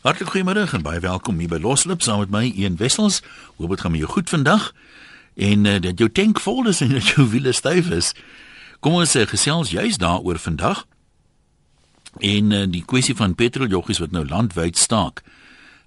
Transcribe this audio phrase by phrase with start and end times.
[0.00, 3.18] Hartlik goeiemôre en baie welkom hier by Loslip saam met my Ian Wessels.
[3.58, 4.70] Hoop dit gaan met jou goed vandag
[5.36, 8.14] en uh, dat jou tank vol is en dat jou wiele styf is.
[8.80, 10.86] Kom ons uh, gesels juist daaroor vandag.
[12.16, 15.20] En uh, die kwessie van petroljoggies wat nou landwyd staak.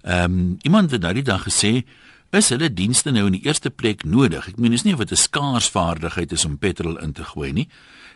[0.06, 1.82] Ehm um, iemand het nou die dag gesê
[2.30, 4.46] is hulle dienste nou in die eerste plek nodig.
[4.46, 7.68] Ek meen dis nie wat 'n skaars vaardigheid is om petrol in te gooi nie.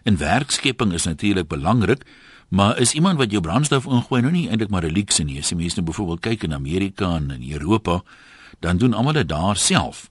[0.03, 2.07] En werkskepping is natuurlik belangrik.
[2.49, 5.39] Maar is iemand wat jou brandstof ingooi nou nie eintlik maar 'n luukse nie.
[5.39, 8.03] As jy mense nou byvoorbeeld kyk in Amerika en in Europa,
[8.61, 10.11] dan doen almal dit daar self.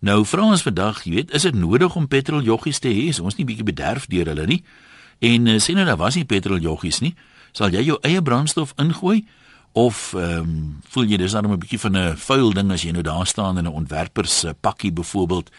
[0.00, 3.20] Nou vra ons vandag, jy weet, is dit nodig om petroljoggies te hê?
[3.20, 4.62] Ons nie bietjie bederf deur hulle nie.
[5.18, 7.14] En uh, sê nou daar was nie petroljoggies nie.
[7.52, 9.26] Sal jy jou eie brandstof ingooi
[9.72, 10.54] of ehm um,
[10.90, 13.58] voel jy dis dan 'n bietjie van 'n vuil ding as jy nou daar staan
[13.58, 15.50] in 'n ontwerpers pakkie byvoorbeeld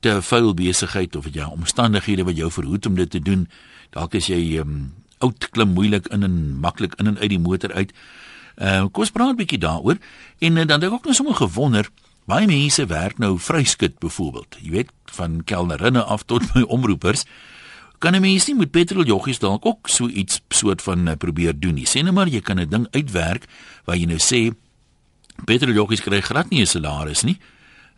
[0.00, 3.48] te vuil besigheid of het jy omstandighede wat jou verhoed om dit te doen?
[3.90, 7.40] Dalk is jy ehm um, oud klim moeilik in en maklik in en uit die
[7.42, 7.92] motor uit.
[8.56, 9.98] Uh kom ons praat 'n bietjie daaroor
[10.38, 11.88] en uh, dan het ek ook nog sommer gewonder
[12.26, 14.56] baie mense werk nou vryskut byvoorbeeld.
[14.60, 17.24] Jy weet van kelnerinne af tot by omroepers.
[17.98, 21.74] Kan 'n mens nie met petroljoggies dalk ook so iets soort van uh, probeer doen
[21.74, 21.86] nie.
[21.86, 23.46] Sê net maar jy kan 'n ding uitwerk
[23.84, 24.54] waar jy nou sê
[25.44, 27.38] petroljoggies kry glad nie 'n salaris nie.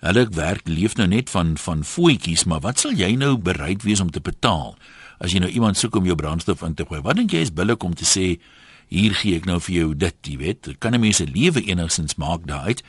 [0.04, 4.00] Hulle werk leef nou net van van voetjies, maar wat sal jy nou bereid wees
[4.00, 4.76] om te betaal?
[5.18, 7.00] As jy nou iemand soek om jou brandstof in te gooi.
[7.02, 8.38] Wat dink jy is billik om te sê
[8.88, 10.68] hier gee ek nou vir jou dit, jy weet?
[10.78, 12.82] Kan 'n mens se lewe enigstens maak daaruit?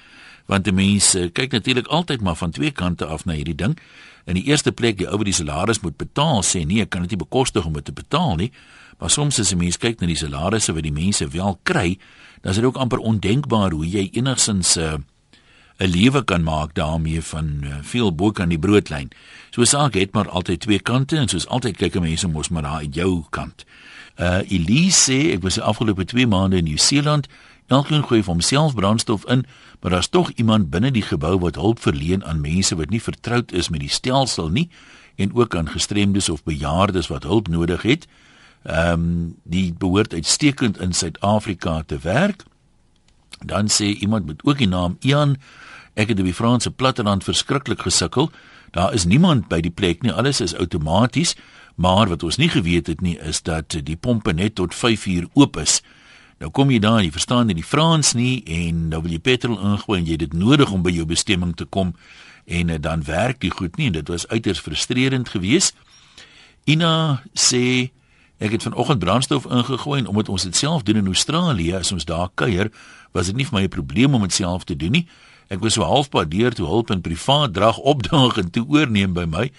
[0.46, 3.78] Want 'n mens uh, kyk natuurlik altyd maar van twee kante af na hierdie ding.
[4.26, 7.02] In die eerste plek die ou wat die salaris moet betaal sê nee, ek kan
[7.02, 8.52] dit nie bekostig om dit te betaal nie.
[9.00, 11.98] Maar soms as 'n mens kyk na die salarisse wat die mense wel kry,
[12.42, 14.94] dan is dit ook amper ondenkbaar hoe jy enigstens 'n uh,
[15.78, 19.10] 'n lewe kan maak daarmee van uh, veel boek aan die broodlyn.
[19.50, 22.66] So 'n saak het maar altyd twee kante en soos altyd kyk mense mos maar
[22.66, 23.66] uit jou kant.
[24.20, 27.28] Uh Elise sê ek was die afgelope 2 maande in Nieu-Seeland.
[27.68, 29.46] Elkeen gooi vir homself brandstof in,
[29.82, 33.52] maar daar's tog iemand binne die gebou wat hulp verleen aan mense wat nie vertroud
[33.52, 34.70] is met die stelsel nie
[35.16, 38.08] en ook aan gestremdes of bejaardes wat hulp nodig het.
[38.64, 42.44] Ehm um, die behoort uitstekend in Suid-Afrika te werk.
[43.46, 45.38] Dan sê iemand met ook die naam Ian
[45.96, 48.32] Ek het op die Franse platteland verskriklik gesukkel.
[48.72, 50.12] Daar is niemand by die plek nie.
[50.12, 51.36] Alles is outomaties,
[51.76, 55.28] maar wat ons nie geweet het nie is dat die pompe net tot 5 uur
[55.34, 55.80] oop is.
[56.44, 59.56] Nou kom jy daar, jy verstaan nie die Frans nie en nou wil jy petrol
[59.56, 61.94] ingooi en jy het dit nodig om by jou bestemming te kom
[62.46, 65.80] en uh, dan werk dit goed nie en dit was uiters frustrerend geweest.
[66.68, 67.94] Ina sê
[68.44, 72.06] ek het vanoggend brandstof ingegooi en omdat ons dit self doen in Australië, as ons
[72.06, 72.68] daar kuier,
[73.16, 75.08] was dit nie vir my 'n probleem om dit self te doen nie.
[75.48, 79.26] Ek was so halfpad deur toe hulp in privaat drag opdaag en toe oorneem by
[79.30, 79.52] my.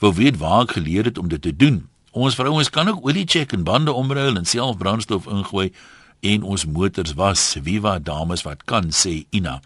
[0.00, 1.84] Wou weet waar ek geleer het om dit te doen.
[2.14, 5.72] Ons vrouens kan ook olie check en bande omruil en self brandstof ingooi
[6.20, 7.56] en ons motors was.
[7.62, 9.60] Viva dames wat kan sê Ina.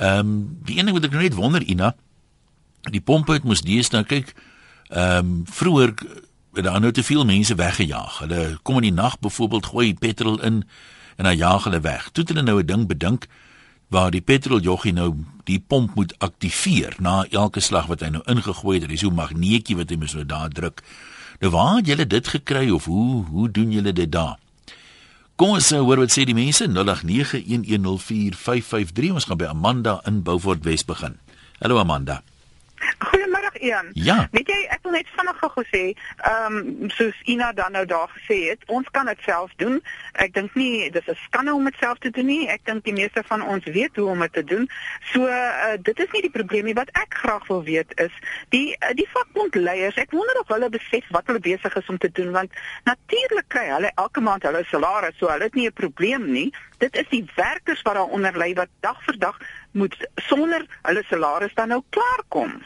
[0.00, 1.94] Ehm um, die ding wat ek net wonder Ina,
[2.90, 4.34] die pompe het mos deesdae kyk
[4.88, 5.94] ehm um, vroeër
[6.52, 8.18] het daar nou te veel mense weggejaag.
[8.24, 10.64] Hulle kom in die nag byvoorbeeld gooi petrol in
[11.16, 12.10] en dan jaag hulle weg.
[12.12, 13.28] Toe het hulle nou 'n ding bedink
[13.92, 15.10] waar die petroljoggie nou
[15.44, 18.88] die pomp moet aktiveer na elke slag wat hy nou ingegooi het.
[18.88, 20.82] Dis so 'n magneetjie wat hy mos nou daar druk.
[21.40, 24.38] Nou waar het julle dit gekry of hoe hoe doen julle dit daar?
[25.36, 26.74] Kom ons uh, hoor wat sê die mense 0891104553.
[29.12, 31.14] Ons gaan by Amanda in Beaufort Wes begin.
[31.58, 32.22] Hallo Amanda.
[33.62, 33.90] Ian.
[33.92, 34.28] Ja.
[34.30, 35.82] Weet jy, ek wil net vinnig gou sê,
[36.26, 39.78] ehm um, soos Ina dan nou daar gesê het, ons kan dit self doen.
[40.24, 42.48] Ek dink nie dis 'n skande om dit self te doen nie.
[42.48, 44.68] Ek dink die meeste van ons weet hoe om dit te doen.
[45.12, 46.74] So uh, dit is nie die probleem nie.
[46.74, 48.12] Wat ek graag wil weet is
[48.48, 49.96] die uh, die vakbondleiers.
[49.96, 52.50] Ek wonder of hulle besef wat hulle besig is om te doen want
[52.84, 56.52] natuurlik kry hulle elke maand hulle salaris, so hulle het nie 'n probleem nie.
[56.78, 59.38] Dit is die werkers wat daaronder lê wat dag vir dag
[59.72, 62.62] moet sonder hulle salaris dan nou klaarkom.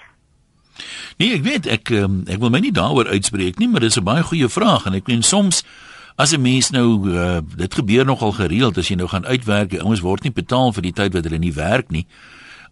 [1.16, 4.04] Nee, ek weet ek um, ek wil my nie daaroor uitspreek nie, maar dis 'n
[4.04, 5.62] baie goeie vraag en ek meen soms
[6.16, 10.00] as 'n mens nou uh, dit gebeur nogal gereeld as jy nou gaan uitwerk, ouens
[10.00, 12.06] word nie betaal vir die tyd wat hulle nie werk nie.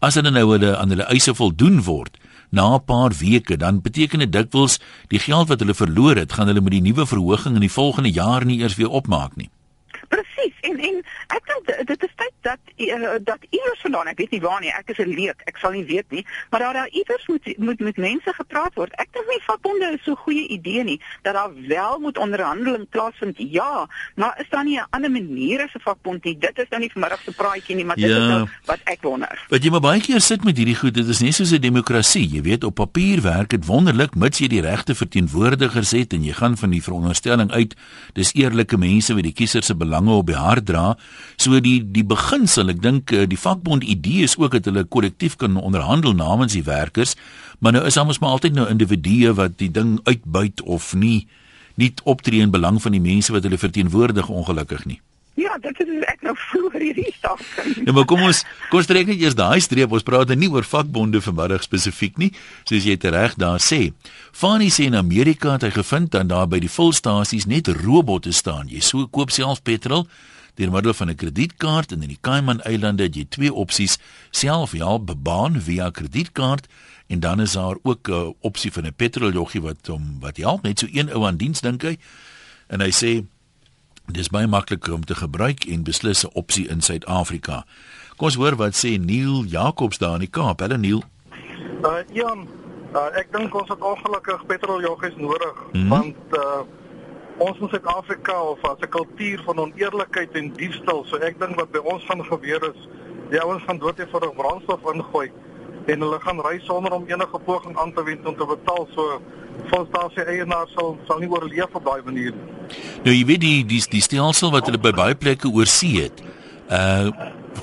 [0.01, 2.19] As hulle nou hulle aan hulle eise voldoen word
[2.51, 4.79] na 'n paar weke, dan beteken dit dikwels
[5.09, 8.11] die geld wat hulle verloor het, gaan hulle met die nuwe verhoging in die volgende
[8.11, 9.51] jaar nie eers weer opmaak nie.
[10.15, 10.57] Presies.
[10.69, 11.01] En en
[11.37, 14.73] ek dink dit is tyd dat uh, dat iewers vandaan, ek weet nie waar nie,
[14.73, 17.81] ek is 'n leek, ek sal nie weet nie, maar daar daar iewers moet moet
[17.81, 18.95] met mense gepraat word.
[19.03, 22.89] Ek dink nie vakbonde is so 'n goeie idee nie dat daar wel moet onderhandeling
[22.89, 23.37] plaasvind.
[23.39, 26.39] Ja, maar is daar nie 'n ander manier as 'n vakbond nie?
[26.39, 29.03] Dit is nou nie vanmiddag se praatjie nie, maar dit ja, is nou wat ek
[29.03, 29.45] wonder.
[29.49, 32.29] Wat jy maar baie keer sit met hierdie goed, dit is nie soos 'n demokrasie.
[32.29, 36.33] Jy weet op papier werk dit wonderlik mits jy die regte verteenwoordigers het en jy
[36.33, 37.75] gaan van die veronderstelling uit
[38.13, 40.97] dis eerlike mense wat die kiesers se belange op die hart dra.
[41.37, 45.37] So die die beginsel, ek dink eh, die vakbond idee is ook dat hulle kollektief
[45.37, 47.15] kan onderhandel namens die werkers,
[47.59, 51.27] maar nou is almos maar altyd nou individue wat die ding uitbuit of nie
[51.77, 55.01] nie optree in belang van die mense wat hulle verteenwoordig ongelukkig nie.
[55.35, 57.41] Ja, dit is ek nou vroeër hierdie saak.
[57.83, 59.91] Ja, maar kom ons kom ons trek net eers daai streep.
[59.91, 62.31] Ons praat nou nie oor vakbonde vanmiddag spesifiek nie,
[62.69, 63.91] soos jy reg daar sê.
[64.31, 68.71] Fani sê in Amerika het hy gevind dat daar by die volstasies net robotte staan.
[68.71, 70.07] Jy so koop self petrol
[70.55, 73.99] deur middel van 'n kredietkaart en in die Cayman-eilande het jy twee opsies:
[74.31, 76.69] self ja, bebaan via kredietkaart
[77.09, 80.79] en dan is daar ook 'n opsie van 'n petroljoggie wat hom wat help net
[80.79, 81.99] so een ou aan diens dink hy.
[82.69, 83.27] En hy sê
[84.07, 87.65] dis baie maklik om te gebruik en beslis 'n opsie in Suid-Afrika.
[88.17, 90.61] Kom ons hoor wat sê Neil Jacobs daar in die Kaap.
[90.61, 91.03] Hallo Neil.
[91.83, 92.49] Uh Jan,
[92.95, 95.89] uh, ek dink ons het ongelukkig petroljoggies nodig mm -hmm.
[95.89, 96.63] want uh
[97.39, 101.05] ons in Suid-Afrika of as 'n kultuur van oneerlikheid en diefstal.
[101.05, 102.89] So ek dink wat by ons gaan gebeur is
[103.31, 105.31] die ouens gaan dood eenvoudig brandstof ingooi
[105.87, 108.87] en hulle gaan ry sonder om enige poging aan te wend om te betaal.
[108.95, 109.21] So
[109.93, 112.77] daai eienaar sal sal nie oorleef op daai manier nie.
[113.05, 116.25] Nou jy weet die die die stelsel wat hulle by baie plekke oorsee het.
[116.69, 117.11] Uh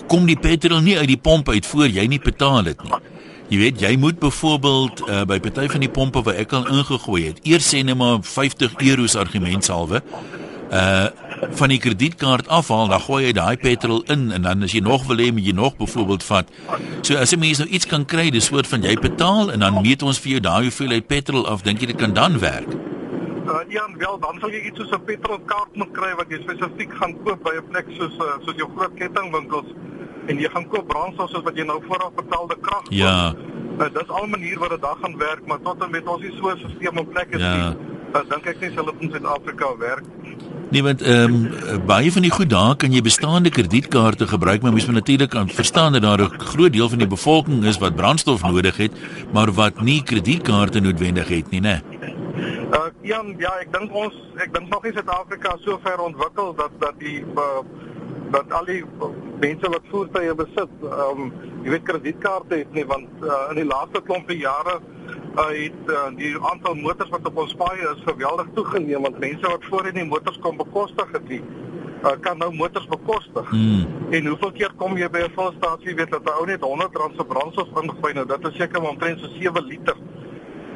[0.08, 3.00] kom die petrol nie uit die pomp uit voor jy nie betaal dit nie.
[3.52, 7.26] Jy weet jy moet byvoorbeeld uh, by party van die pompe waar ek al ingegooi
[7.26, 10.00] het, eers sê net maar 50 euros argumentsalwe.
[10.72, 11.08] Uh
[11.52, 15.08] van die kredietkaart afhaal, dan gooi jy daai petrol in en dan as jy nog
[15.10, 16.52] wil hê, moet jy nog byvoorbeeld vat.
[17.02, 19.82] So as 'n mens nou iets kan kry, dis soort van jy betaal en dan
[19.82, 22.70] meet ons vir jou daai hoeveelheid petrol af, dink jy dit kan dan werk?
[23.52, 26.92] Uh, ja, wel dan sal jy iets soos 'n petrolkaart moet kry wat jy spesifiek
[26.94, 29.70] gaan koop by 'n plek soos uh, soos jou groot kettingwinkels
[30.28, 32.94] en jy gaan koop brandstof soos wat jy nou vooraf betaalde krag koop.
[32.94, 33.34] Ja.
[33.80, 36.22] Uh, dis al 'n manier wat dit dan gaan werk, maar tot en met ons
[36.22, 37.56] nie so 'n stelsel op plek is ja.
[37.56, 37.76] nie.
[38.12, 40.08] Uh, dink ek nie dit in Suid-Afrika werk.
[40.72, 44.74] Nee, want ehm um, baie van die goed daar kan jy bestaande kredietkaarte gebruik, maar
[44.76, 47.96] mens moet natuurlik aan verstaan dat daar 'n groot deel van die bevolking is wat
[47.96, 48.92] brandstof nodig het,
[49.34, 51.82] maar wat nie kredietkaarte noodwendig het nie, né?
[52.72, 56.72] Uh ja, ja, ek dink ons ek dink nog nie Suid-Afrika so ver ontwikkel dat
[56.80, 57.64] dat die uh,
[58.32, 58.84] dat al die
[59.40, 61.34] mense wat voertuie besit, ehm um,
[61.64, 65.02] jy weet kredietkaarte het nie want uh, in die laaste klompe jare uh,
[65.36, 69.70] het uh, die aantal motors wat op ons paaie is geweldig toegeneem want mense wat
[69.70, 71.44] voorheen die motors kon bekostig het nie
[72.04, 73.52] uh, kan nou motors bekostig.
[73.52, 73.86] Mm.
[74.12, 77.16] En hoeveel keer kom jy by 'n volstasie weet dat 'n ou net 100 rand
[77.16, 79.96] se brandstof ingooi nou dit is seker omtrent so 7 liter.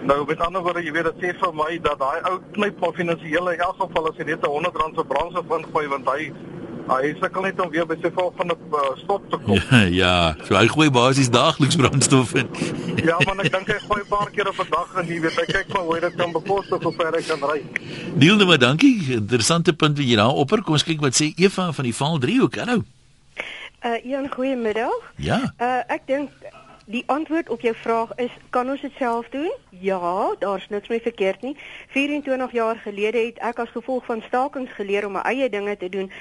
[0.04, 2.94] Nou met ander woorde jy weet dit sê vir my dat daai ou knyp van
[2.94, 6.32] finansiële in elk geval as jy net 'n 100 rand se brandstof ingooi want hy
[6.86, 9.58] Hy sukkel net om weer by sy volgende uh, stop te kom.
[9.58, 12.50] Ja, ja, so hy gooi basies daagliks brandstof in.
[13.02, 15.40] ja, maar ek dink hy gooi 'n paar keer op 'n dag en jy weet,
[15.42, 17.60] hy kyk maar hoe dit kan bekostig of ver hy kan ry.
[18.14, 19.18] Neil, nou maar dankie.
[19.18, 20.62] Interessante punt wat jy daar opper.
[20.62, 22.56] Kom ons kyk wat sê Eva van die Val 3 ook.
[22.56, 22.84] Hallo.
[23.86, 25.14] Uh, Jan, goeiemiddag.
[25.18, 25.42] Ja.
[25.58, 26.30] Uh, ek dink
[26.86, 29.52] die antwoord op jou vraag is kan ons dit self doen?
[29.70, 31.58] Ja, daar's niks mee verkeerd nie.
[31.98, 35.90] 24 jaar gelede het ek as gevolg van stakings geleer om my eie dinge te
[35.90, 36.12] doen.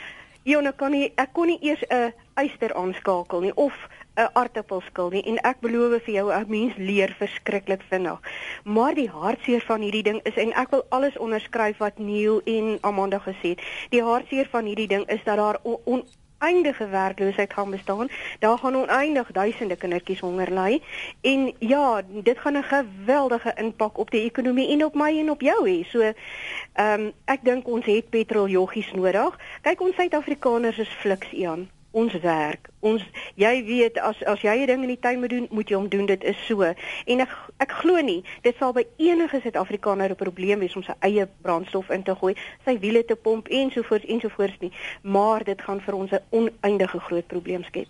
[0.45, 3.73] Ione kan nie ek kon nie eers 'n eyster aanskakel nie of
[4.17, 8.21] 'n aartappelskil nie en ek beloof vir jou 'n mens leer verskriklik vinnig.
[8.65, 12.79] Maar die hartseer van hierdie ding is en ek wil alles onderskryf wat Neil en
[12.81, 13.63] Amanda gesê het.
[13.91, 16.05] Die hartseer van hierdie ding is dat daar on,
[16.45, 18.09] oneindige werkloosheid gaan bestaan.
[18.39, 20.83] Daar gaan oneindig duisende kindertjies honger ly
[21.21, 25.41] en ja, dit gaan 'n geweldige impak op die ekonomie en op my en op
[25.41, 25.89] jou hê.
[25.89, 29.39] So ehm um, ek dink ons het petroljoggies nodig.
[29.63, 32.69] Kyk ons Suid-Afrikaners is fliks aan ons werk.
[32.85, 33.03] Ons
[33.41, 35.89] jy weet as as jy 'n ding in die tuin moet doen, moet jy hom
[35.89, 36.07] doen.
[36.07, 36.63] Dit is so.
[36.63, 40.95] En ek ek glo nie dit sal by enige Suid-Afrikaner 'n probleem wees om sy
[41.01, 42.35] eie brandstof in te gooi,
[42.65, 44.73] sy wiele te pomp ensovoorts ensovoorts nie.
[45.03, 47.87] Maar dit gaan vir ons 'n oneindige groot probleem skep.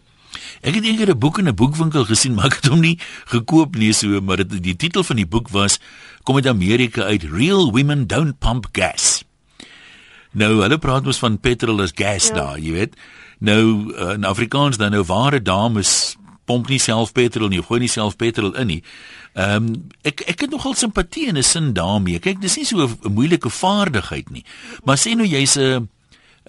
[0.61, 3.77] Ek het eendag 'n boek in 'n boekwinkel gesien, maar ek het hom nie gekoop
[3.77, 5.81] nie so, maar dit die titel van die boek was
[6.23, 9.25] kom uit Amerika uit Real Women Don't Pump Gas.
[10.35, 12.35] Nou, hulle praat mos van petrol as gas ja.
[12.35, 12.97] daar, jy weet.
[13.45, 16.17] Nou uh, in Afrikaans dan nou ware dames
[16.49, 18.83] pomp nie self petrol nie, gooi nie self petrol in nie.
[19.35, 19.73] Ehm um,
[20.07, 22.19] ek ek het nogal simpatie in 'n sin daarmee.
[22.19, 24.45] Kyk, dis nie so 'n moeilike vaardigheid nie.
[24.85, 25.89] Maar sê nou jy's 'n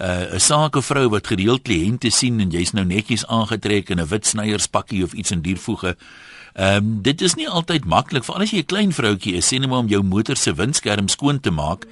[0.01, 4.25] uh, 'n sakevrou wat gereeld kliënte sien en jy's nou netjies aangetrek in 'n wit
[4.25, 5.97] snyerspakkie of iets in diervoege.
[6.53, 9.47] Ehm um, dit is nie altyd maklik vir al as jy 'n klein vroutjie is,
[9.47, 11.85] sê net maar om jou motor se windskerm skoon te maak.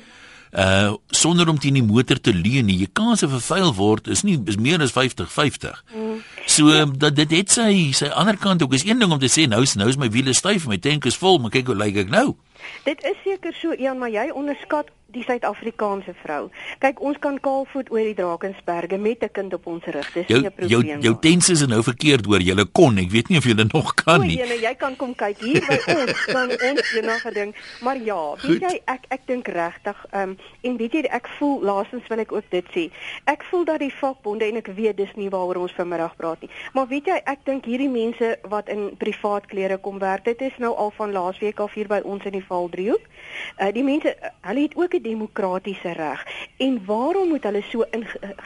[0.54, 2.78] Uh sonder om teen die motor te leun nie.
[2.84, 5.80] Jy kan se vervuil word is nie is meer as 50-50.
[5.96, 6.20] Mm.
[6.46, 9.32] So um, dat dit het sy sy ander kant ook is een ding om te
[9.32, 11.78] sê nou is nou is my wiele styf, my tank is vol, maar kyk hoe
[11.80, 12.36] lyk ek nou.
[12.86, 16.50] Dit is seker so een, maar jy onderskat die Suid-Afrikaanse vrou.
[16.84, 20.12] Kyk, ons kan kaalvoet oor die Drakensberge met 'n kind op ons rug.
[20.14, 20.90] Dis jou, nie 'n probleem nie.
[20.90, 22.42] Jou jou tense is nou verkeerd hoor.
[22.42, 24.38] Jy kon, ek weet nie of jy nog kan nie.
[24.38, 27.54] Nee, jy kan kom kyk hier by ons, dan ons enige ding.
[27.82, 31.62] Maar ja, weet jy, ek ek dink regtig, ehm um, en weet jy, ek voel
[31.64, 32.86] laasens wil ek ook dit sê.
[33.30, 36.52] Ek voel dat die vakbonde en ek weet dis nie waaroor ons vanmiddag praat nie.
[36.74, 40.56] Maar weet jy, ek dink hierdie mense wat in privaat klere kom werk, dit is
[40.64, 43.04] nou al van laasweek af hier by ons in die Valdriehoek.
[43.60, 44.16] Uh, die mense,
[44.48, 46.26] hulle het ook 'n demokratiese reg.
[46.58, 47.86] En waarom moet hulle so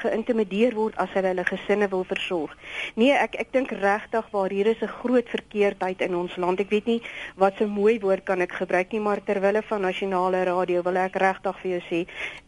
[0.04, 2.54] geïntimideer word as hulle hulle gesinne wil versorg?
[2.96, 6.60] Nee, ek ek dink regtig waar hier is 'n groot verkeerdheid in ons land.
[6.60, 7.02] Ek weet nie
[7.36, 10.98] wat 'n mooi woord kan ek gebruik nie, maar terwyl hulle van nasionale radio wil
[10.98, 12.00] ek regtig vir jou sê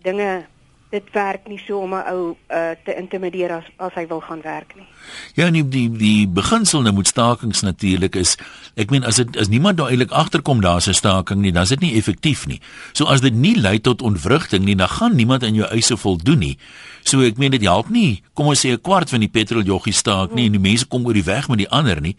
[0.03, 0.45] dinge
[0.89, 4.41] dit werk nie so om 'n ou uh, te intimideer as as hy wil gaan
[4.41, 4.87] werk nie.
[5.33, 8.37] Ja, nee, die die beginsel nou moet stakings natuurlik is.
[8.75, 11.69] Ek meen as dit as niemand daar eintlik agterkom daar's 'n staking nie, dan is
[11.69, 12.61] dit nie effektief nie.
[12.93, 16.39] So as dit nie lei tot ontwrigting nie, dan gaan niemand aan jou eise voldoen
[16.39, 16.57] nie.
[17.03, 18.23] So ek meen dit help nie.
[18.33, 20.55] Kom ons sê 'n kwart van die petroljoggie staak nie hmm.
[20.55, 22.15] en die mense kom oor die weg met die ander nie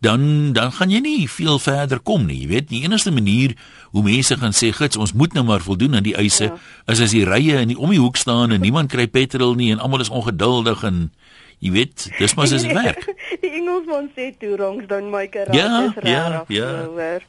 [0.00, 2.40] dan dan gaan jy nie veel verder kom nie.
[2.40, 3.54] Jy weet, die enigste manier
[3.92, 6.58] hoe mense gaan sê, "Gits, ons moet nou maar voldoen aan die eise," ja.
[6.86, 9.72] is as die rye in die om die hoek staan en niemand kry petrol nie
[9.72, 11.12] en almal is ongeduldig en
[11.58, 13.04] jy weet, dis mos as dit werk.
[13.42, 16.12] die Engelsman sê toe wrongs dan my karakter ja, is reg.
[16.12, 17.20] Ja, ja.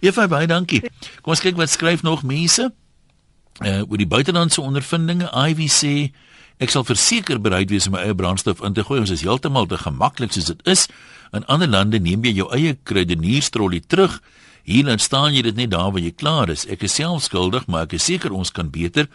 [0.00, 0.80] Ja, baie dankie.
[1.20, 2.72] Kom ons kyk wat skryf nog mense.
[3.60, 5.94] Uh oor die buitelandse ondervindinge, Ivy sê
[6.60, 8.98] Ek sal verseker bereid wees om my eie brandstof in te gooi.
[9.00, 10.84] Ons is heeltemal te gemaklik soos dit is.
[11.32, 14.18] In ander lande neem jy jou eie kruidenierstrollie terug.
[14.68, 16.66] Hier dan staan jy dit net daar waar jy klaar is.
[16.68, 19.08] Ek is self skuldig, maar ek is seker ons kan beter.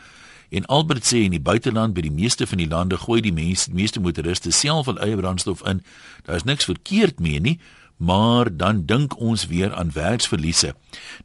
[0.50, 3.70] En Albert sê in die buiteland by die meeste van die lande gooi die mense,
[3.70, 5.84] die meeste motoriste self hul eie brandstof in.
[6.26, 7.60] Daar is niks verkeerd mee nie,
[7.98, 10.74] maar dan dink ons weer aan werksverliese.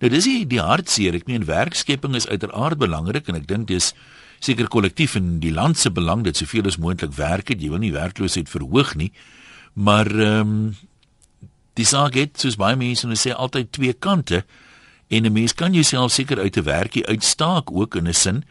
[0.05, 1.17] Nou dis die, die hartseer.
[1.17, 3.95] Ek meen werkskepping is uiteraard belangrik en ek dink dis
[4.41, 7.61] seker kollektief in die land se belang dat soveel as moontlik werk het.
[7.61, 9.13] Jy wil nie werkloosheid verhoog nie.
[9.73, 10.77] Maar ehm um,
[11.79, 14.43] die saak het soos baie mense nou sê altyd twee kante
[15.09, 18.45] en 'n mens kan jouself seker uit 'n werkie uitstaak ook in 'n sin.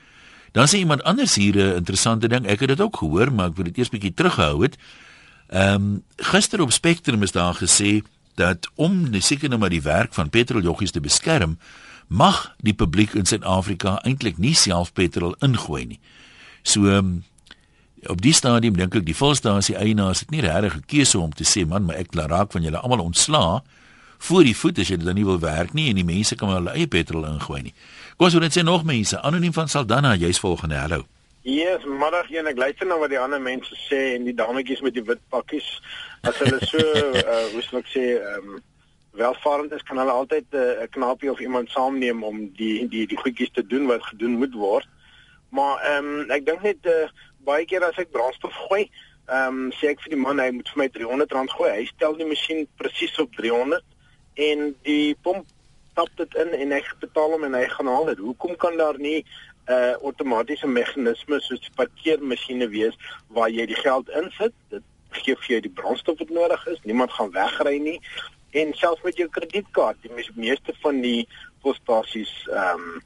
[0.52, 2.48] Dan sê iemand anders hier 'n interessante ding.
[2.48, 4.78] Ek het dit ook gehoor, maar ek wil dit eers bietjie terughou het.
[5.48, 8.02] Ehm um, gister op Spectrum is daar gesê
[8.36, 11.58] dat om seker nou maar die werk van petroljoggies te beskerm,
[12.10, 16.00] mag die publiek in Suid-Afrika eintlik nie self petrol ingooi nie.
[16.66, 17.20] So um,
[18.10, 21.46] op die stadium dink ek die volstasie eienaars het nie regtig 'n keuse om te
[21.46, 23.62] sê man, maar ek laat raak van julle almal ontslaa
[24.18, 26.74] voor die voet as jy dan nie wil werk nie en die mense kan hulle
[26.74, 27.74] eie petrol ingooi nie.
[28.18, 30.76] Kom ons hoor net sê nog mense, anoniem van Saldanha, jy's volgende.
[30.76, 31.06] Hallo.
[31.42, 34.94] Yes, middag een ek luister nou wat die ander mense sê en die dametjies met
[34.94, 35.70] die wit pakkies
[36.28, 38.60] as hulle so uh, hoe sou ek sê ehm um,
[39.20, 43.06] welvarend is, kan hulle altyd eh, 'n uh, knapie of iemand saamneem om die die
[43.08, 44.88] die goedjies te doen wat gedoen moet word.
[45.50, 47.08] Maar ehm um, ek dink net uh,
[47.48, 48.90] baie keer as ek brandstof gooi,
[49.28, 51.72] ehm um, sê ek vir die man hy moet vir my R300 gooi.
[51.76, 53.84] Hy stel die masjien presies op 300
[54.50, 55.46] en die pomp
[56.00, 58.24] tap dit in en ek betaal hom en hy gaan haal dit.
[58.24, 62.96] Hoekom kan daar nie 'n uh, outomatiese meganisme soos parkeermasjiene wees
[63.28, 64.54] waar jy die geld insit?
[64.70, 66.80] Dit gee vir jou die brandstof wat nodig is.
[66.84, 68.00] Niemand gaan wegry nie
[68.52, 71.28] en selfs met jou kredietkaart die meeste van die
[71.62, 73.00] postasies ehm um,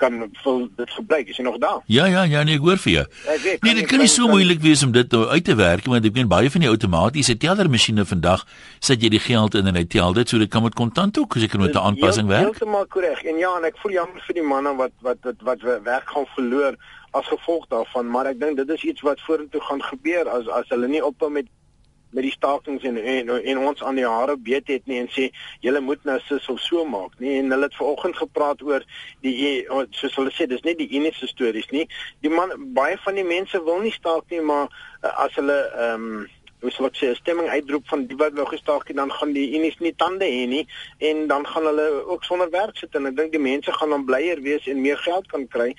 [0.00, 1.28] kan vol dit gebruik.
[1.28, 1.82] Is jy nog daar?
[1.86, 3.04] Ja ja ja nee ek hoor vir jou.
[3.42, 6.06] Weet, nee dit kan nie so moeilik wees om dit nou uit te werk want
[6.08, 8.46] ek meen baie van die outomatiese tellermasjiene vandag
[8.78, 11.36] sit jy die geld in en hy tel dit so dit kan met kontant ook
[11.38, 12.50] seker met 'n aanpassing werk.
[12.50, 15.60] heeltemal korrek en ja en ek voel jammer vir die manne wat wat wat wat
[15.84, 16.76] werk gaan verloor
[17.12, 20.68] as gevolg daarvan maar ek dink dit is iets wat vorentoe gaan gebeur as as
[20.68, 21.46] hulle nie ophou met
[22.10, 25.28] met die stakings en en, en ons aan die hare beet het nie en sê
[25.64, 27.36] julle moet nou sis of so maak nie.
[27.38, 28.84] En hulle het vanoggend gepraat oor
[29.24, 29.52] die e,
[29.96, 31.86] soos hulle sê dis nie die enigste stories nie.
[32.24, 34.68] Die man baie van die mense wil nie staak nie maar
[35.02, 36.28] uh, as hulle ehm um,
[36.60, 39.46] hoe sou ek sê stemming uitroep van die wat nou gestaak het dan gaan die
[39.56, 40.64] unies nie tande hê nie
[41.10, 44.04] en dan gaan hulle ook sonder werk sit en ek dink die mense gaan dan
[44.08, 45.70] blyer wees en meer geld kan kry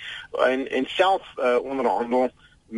[0.48, 2.32] en en self uh, onderhandel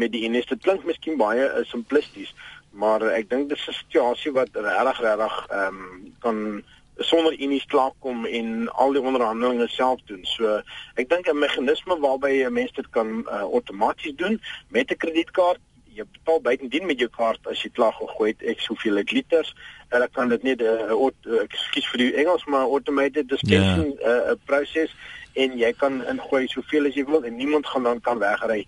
[0.04, 2.34] met die unies dit klink miskien baie uh, simplisties
[2.74, 6.64] maar ek dink dis 'n situasie wat regtig regtig ehm um, kan
[6.98, 10.26] sonder unies klaarkom en al die onderhandelinge self doen.
[10.26, 10.62] So
[10.96, 15.60] ek dink 'n meganisme waarby 'n mens dit kan uh, outomaties doen met 'n kredietkaart
[15.94, 19.54] jy betaal buitendien met jou kaart as jy klaar gegooi het ek soveel liters
[19.94, 24.00] hulle kan dit net 'n uh, uh, ekskuus vir die Engels maar automated dispensing 'n
[24.00, 24.32] yeah.
[24.32, 24.96] uh, proses
[25.34, 28.66] en jy kan ingooi soveel as jy wil en niemand gaan dan kan wegry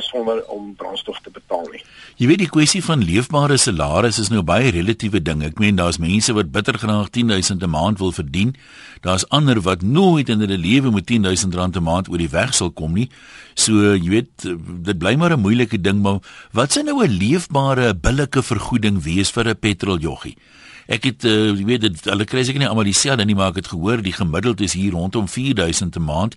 [0.00, 1.82] sonder om brandstof te betaal nie.
[2.16, 5.42] Jy weet die kwessie van leefbare salaris is nou baie relatiewe ding.
[5.44, 8.54] Ek meen daar's mense wat bitter graag 10000 'n maand wil verdien.
[9.00, 12.54] Daar's ander wat nooit in hulle lewe met 10000 rand 'n maand oor die weg
[12.54, 13.08] sal kom nie.
[13.54, 14.48] So jy weet
[14.82, 16.20] dit bly maar 'n moeilike ding maar
[16.52, 20.36] wat sou nou 'n leefbare billike vergoeding wees vir 'n petroljoggie?
[20.88, 23.62] Ek het uh, jy weet dit hulle kry seker nie almal dieselfde nie maar ek
[23.62, 26.36] het gehoor die gemiddeld is hier rondom 4000 'n maand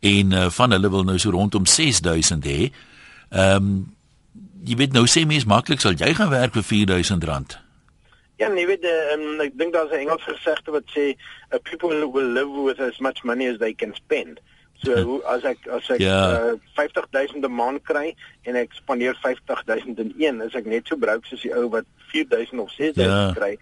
[0.00, 2.72] en uh, van hulle wil nou so rondom 6000 hê.
[3.32, 3.74] Ehm um,
[4.62, 7.58] jy weet nou sê mens maklik sal jy gaan werk vir 4000 rand.
[8.38, 11.16] Ja, nee, weet um, ek dink daar's 'n Engelse gesegde wat sê
[11.70, 14.40] people will live with as much money as they can spend.
[14.82, 16.18] So hoe as ek as ek ja.
[16.52, 20.98] uh, 50000 'n maand kry en ek spandeer 50000 in een, is ek net so
[20.98, 23.32] broke soos die ou wat 4000 of 6000 ja.
[23.36, 23.52] kry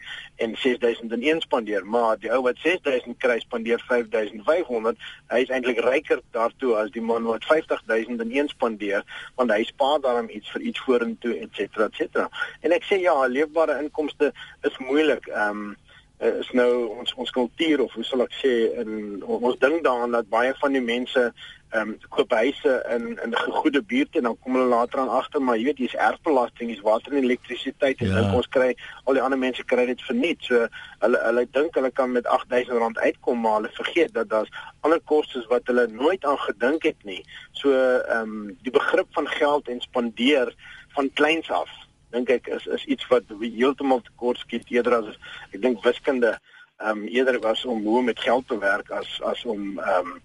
[0.41, 4.97] en 6000 in een spandeer, maar die ou wat 6000 kry spandeer 5500,
[5.31, 9.05] hy is eintlik ryker daartoe as die man wat 50000 in een spandeer,
[9.37, 12.27] want hy spaar daarom iets vir iets vorentoe et cetera et cetera.
[12.65, 14.33] En ek sê ja, leefbare inkomste
[14.65, 15.29] is moeilik.
[15.29, 15.79] Ehm um,
[16.21, 20.19] uh, is nou ons ons kultuur of hoe sal ek sê in ons dink daaraan
[20.19, 21.31] dat baie van die mense
[21.71, 25.43] ehm um, koop huise in in gegoede buurte en dan kom hulle later aan agter
[25.43, 28.17] maar jy weet hier's erfbelasting, hier's water en elektrisiteit en ja.
[28.17, 28.73] dink ons kry
[29.05, 30.43] al die ander mense kry dit verniet.
[30.49, 30.67] So
[31.05, 34.51] hulle hulle dink hulle kan met R8000 uitkom maar hulle vergeet dat daar's
[34.81, 37.23] ander kostes wat hulle nooit aan gedink het nie.
[37.63, 40.51] So ehm um, die begrip van geld en spandeer
[40.99, 41.71] van kleins af
[42.11, 45.19] dink ek is is iets wat heeltemal tekort skiet eerder as
[45.53, 46.39] ek dink wiskunde
[46.81, 50.13] ehm um, eerder was om hoe om met geld te werk as as om ehm
[50.13, 50.19] um,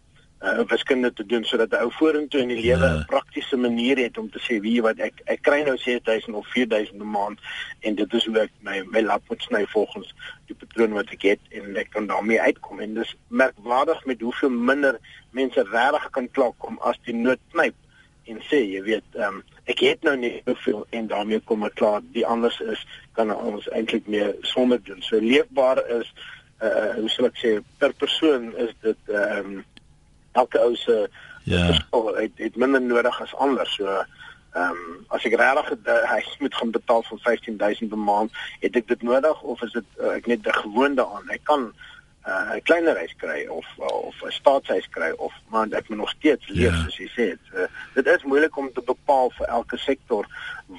[0.45, 3.03] uh, wiskunde te doen sodat 'n ou vorentoe in die lewe 'n ja.
[3.07, 7.01] praktiese manier het om te sê wie wat ek ek kry nou 6000 of 4000
[7.01, 7.39] 'n maand
[7.79, 10.13] en dit is hoe ek my my lap moet sny volgens
[10.45, 14.49] die patroon wat ek het en ek kan daarmee uitkom en dis merkwaardig met hoeveel
[14.49, 14.99] minder
[15.31, 17.75] mense regtig kan klaarkom as die nood knyp
[18.25, 21.75] en sê jy weet ehm um, ek het nou nie soveel en daarmee kom ek
[21.75, 22.01] klaar.
[22.13, 22.81] Die anders is
[23.17, 25.01] kan ons eintlik meer sonder doen.
[25.01, 26.11] So leefbaar is
[26.63, 29.63] uh hoe sal ek sê per persoon is dit ehm um,
[30.35, 31.09] elke ou se
[31.43, 31.65] ja.
[32.15, 36.71] het, het minder nodig as anders so ehm um, as ek regtig hy moet gaan
[36.71, 40.47] betaal vir 15000 per maand het ek dit nodig of is dit uh, ek net
[40.47, 41.73] 'n gewoonte aan ek kan
[42.27, 46.09] uh, 'n kleiner huis kry of of 'n staatshuis kry of maar ek moet nog
[46.09, 46.83] steeds leef ja.
[46.83, 47.27] soos jy sê.
[47.53, 50.25] Uh, dit is moeilik om te bepaal vir elke sektor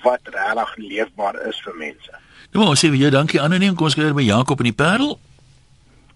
[0.02, 2.12] wat regtig leefbaar is vir mense.
[2.52, 5.18] Nou maar sê vir jou dankie anoniem kom ons kyk by Jakob in die Parel.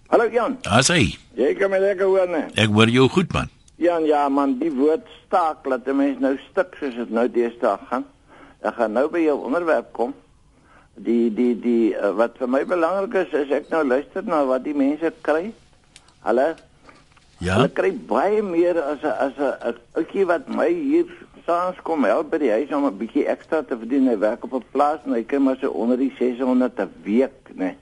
[0.07, 0.57] Hallo Jan.
[0.67, 1.17] Ah sê.
[1.35, 2.47] Jy kan my lekker hoor nee.
[2.55, 3.49] Ek hoor jou goed man.
[3.75, 7.77] Jan ja man, die woord staak laat 'n mens nou stuk soos dit nou deesdae
[7.89, 8.05] gaan.
[8.61, 10.13] Ek gaan nou by jou onderwerp kom
[10.95, 14.63] die die die uh, wat vir my belangrik is is ek nou luister na wat
[14.65, 15.51] die mense kry.
[16.25, 16.47] Hulle
[17.39, 17.55] ja.
[17.55, 21.05] Hulle kry baie meer as 'n as 'n ouetjie wat my hier
[21.45, 24.07] saans kom help by die huis om 'n bietjie ekstra te verdien.
[24.07, 27.49] Hy werk op 'n plaas en hy kry maar so onder die 600 'n week,
[27.55, 27.75] né?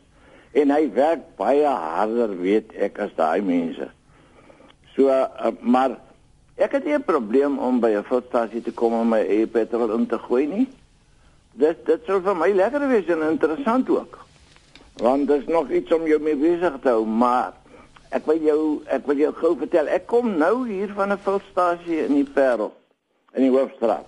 [0.54, 3.90] En hy werk baie harder, weet ek, as daai mense.
[4.96, 5.98] So uh, maar
[6.58, 9.94] ek het nie 'n probleem om by 'n fulstasie te kom om my eie petrol
[9.94, 10.68] in te gooi nie
[11.60, 14.18] dit dit sou vir my lekker wees en interessant ook.
[15.00, 17.54] Want dit is nog iets om jou mee besig te hou, maar
[18.16, 22.06] ek wil jou ek wil jou gou vertel, ek kom nou hier van 'n fulstasie
[22.06, 22.74] in die Parel
[23.34, 24.08] in die Hoofstraat.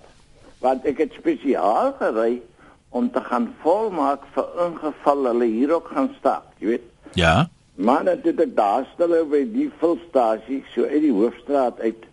[0.60, 2.42] Want ek het spesiaal gery
[2.90, 6.88] om te gaan volmaak vir ingeval hulle hier ook gaan stap, jy weet.
[7.14, 7.48] Ja.
[7.74, 12.04] Maar dit het ek daar stel by die fulstasie so uit die Hoofstraat uit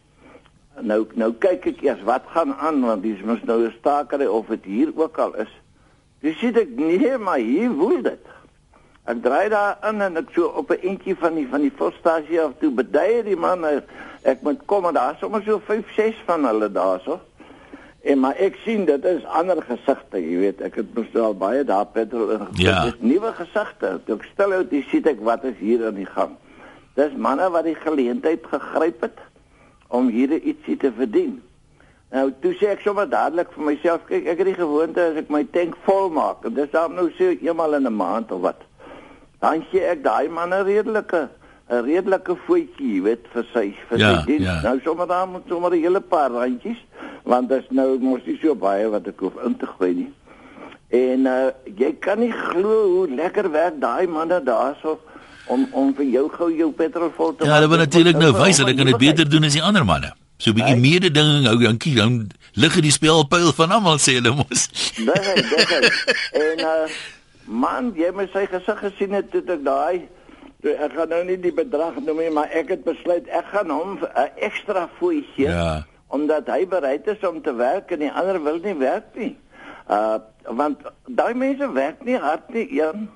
[0.81, 4.47] nou nou kyk ek eers wat gaan aan want dis mos nou 'n stakery of
[4.47, 5.53] dit hier ook al is.
[6.21, 8.25] Dis sê ek nee, maar hier woel dit.
[9.05, 12.41] Ek draai daar in en ek so op 'n entjie van die van die volstasie
[12.41, 13.65] af toe bedui die man
[14.21, 17.19] ek moet kom en daar sommer so 5 6 van hulle daarso.
[18.01, 21.63] En maar ek sien dit is ander gesigte, jy weet, ek het mos al baie
[21.67, 22.61] daar petrol in gekom.
[22.63, 22.83] Ja.
[22.87, 23.99] Dis nuwe gesigte.
[24.07, 26.37] Ek stel uit, jy sien ek wat is hier aan die gang.
[26.95, 29.19] Dis manne wat die geleentheid gegryp het
[29.89, 31.39] om hier ietsie te verdien.
[32.09, 35.27] Nou, toe sê ek sommer dadelik vir myself, kyk, ek het die gewoonte as ek
[35.33, 38.63] my tank vol maak, en dis dan nou so eenmal in 'n maand of wat.
[39.41, 41.29] Dan gee ek daai man 'n redelike
[41.69, 44.45] 'n redelike voetjie, weet, vir sy vir ja, sy diens.
[44.45, 44.61] Ja.
[44.61, 46.81] Nou sommer dan moet sommer 'n hele paar randjies,
[47.23, 50.13] want dit is nou mos nie so baie wat ek hoef in te gooi nie.
[50.89, 54.97] En uh jy kan nie glo hoe lekker werk daai manne daarso
[55.49, 58.57] om om vir jou gou jou petrol vol te Ja, hulle wil natuurlik nou wys
[58.61, 60.13] hulle kan dit beter doen as die ander manne.
[60.37, 60.89] So 'n bietjie Nee.
[60.91, 64.67] mededinging hou dankie dan lig dit die speelpyl van almal sê hulle mos.
[64.95, 64.95] Dis
[65.53, 66.05] dis.
[66.31, 66.87] En uh
[67.45, 70.07] man, jy moet sy gesig gesien het toe ek daai
[70.61, 73.69] toe ek gaan nou nie die bedrag noem nie, maar ek het besluit ek gaan
[73.69, 75.47] hom 'n ekstra fooi gee.
[75.47, 75.85] Ja.
[76.11, 79.35] omdat hy bereid is om te werk en die ander wil nie werk nie.
[79.89, 80.17] Uh
[80.49, 83.09] want daai mense werk nie hard nie, Jan.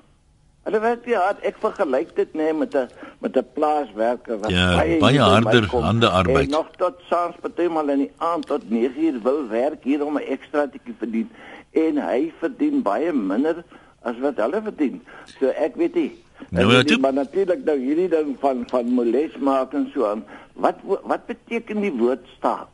[0.64, 1.42] Hulle werk nie hard.
[1.44, 2.88] Ek vergelyk dit net met 'n
[3.20, 6.44] met 'n plaaswerker wat Ja, baie my harder kom handearbeid.
[6.48, 10.28] En nog tot saans partymal in die aand tot 9uur wil werk hier om 'n
[10.36, 11.30] ekstra tikkie verdien
[11.72, 13.64] en hy verdien baie minder
[14.02, 15.02] as wat hulle verdien.
[15.38, 16.12] So ek weet nie.
[16.50, 20.06] Nou, ja, weet nie, maar natuurlik nou hierdie ding van van moles maak en so
[20.06, 20.24] aan.
[20.52, 22.73] Wat wat beteken die woord staak?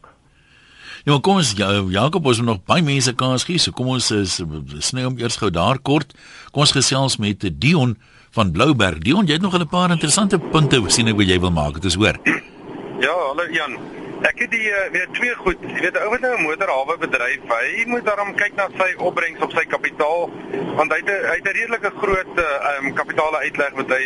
[1.05, 3.59] Ja, maar kom ons ja, Jakob ons moet nog baie mense kans gee.
[3.59, 4.41] So kom ons is
[4.79, 6.13] sny hom eers gou daar kort.
[6.53, 7.97] Kom ons gesels met Dion
[8.37, 8.99] van Blouberg.
[8.99, 11.75] Dion, jy het nog 'n paar interessante punte sien ek wat jy wil maak.
[11.75, 12.17] Dit is hoor.
[13.01, 13.79] Ja, hallo Jan.
[14.23, 15.57] Ek het die uh, weet twee goed.
[15.63, 19.41] Jy weet ou wat nou 'n motorhawe bedryf, hy moet daarom kyk na sy opbrengs
[19.41, 20.29] op sy kapitaal
[20.77, 22.45] want hy het 'n- hy het 'n redelike groot uh,
[22.85, 24.05] um, kapitaal uitleg wat hy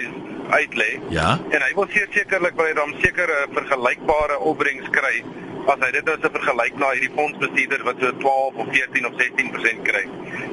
[0.50, 1.00] uitlê.
[1.10, 1.38] Ja.
[1.50, 5.24] En hy wil sekerlik wil hy dan sekere vergelykbare opbrengs kry
[5.72, 9.18] as hy dit nou se vergelyk na hierdie fondsbestuurder wat so 12 of 14 of
[9.20, 10.04] 16% kry.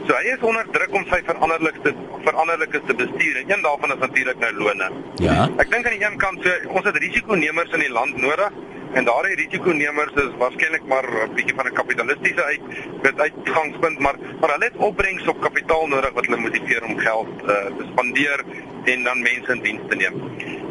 [0.07, 1.93] So hy is onder druk om sy veranderlikste
[2.25, 4.91] veranderlikes te bestuur en een daarvan is natuurlik nou lone.
[5.23, 5.37] Ja.
[5.63, 8.61] Ek dink aan die een kant so ons het risikonemers in die land nodig
[8.99, 12.63] en daardie risikonemers is waarskynlik maar 'n bietjie van 'n kapitalistiese uit
[13.03, 17.31] dit uitgangspunt maar maar hulle het opbrengs op kapitaal nodig wat hulle motiveer om geld
[17.43, 18.43] uh, te spandeer
[18.83, 20.15] en dan mense in diens te neem.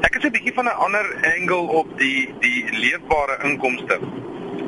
[0.01, 1.07] Ek is 'n bietjie van 'n ander
[1.39, 3.99] angle op die die leefbare inkomste.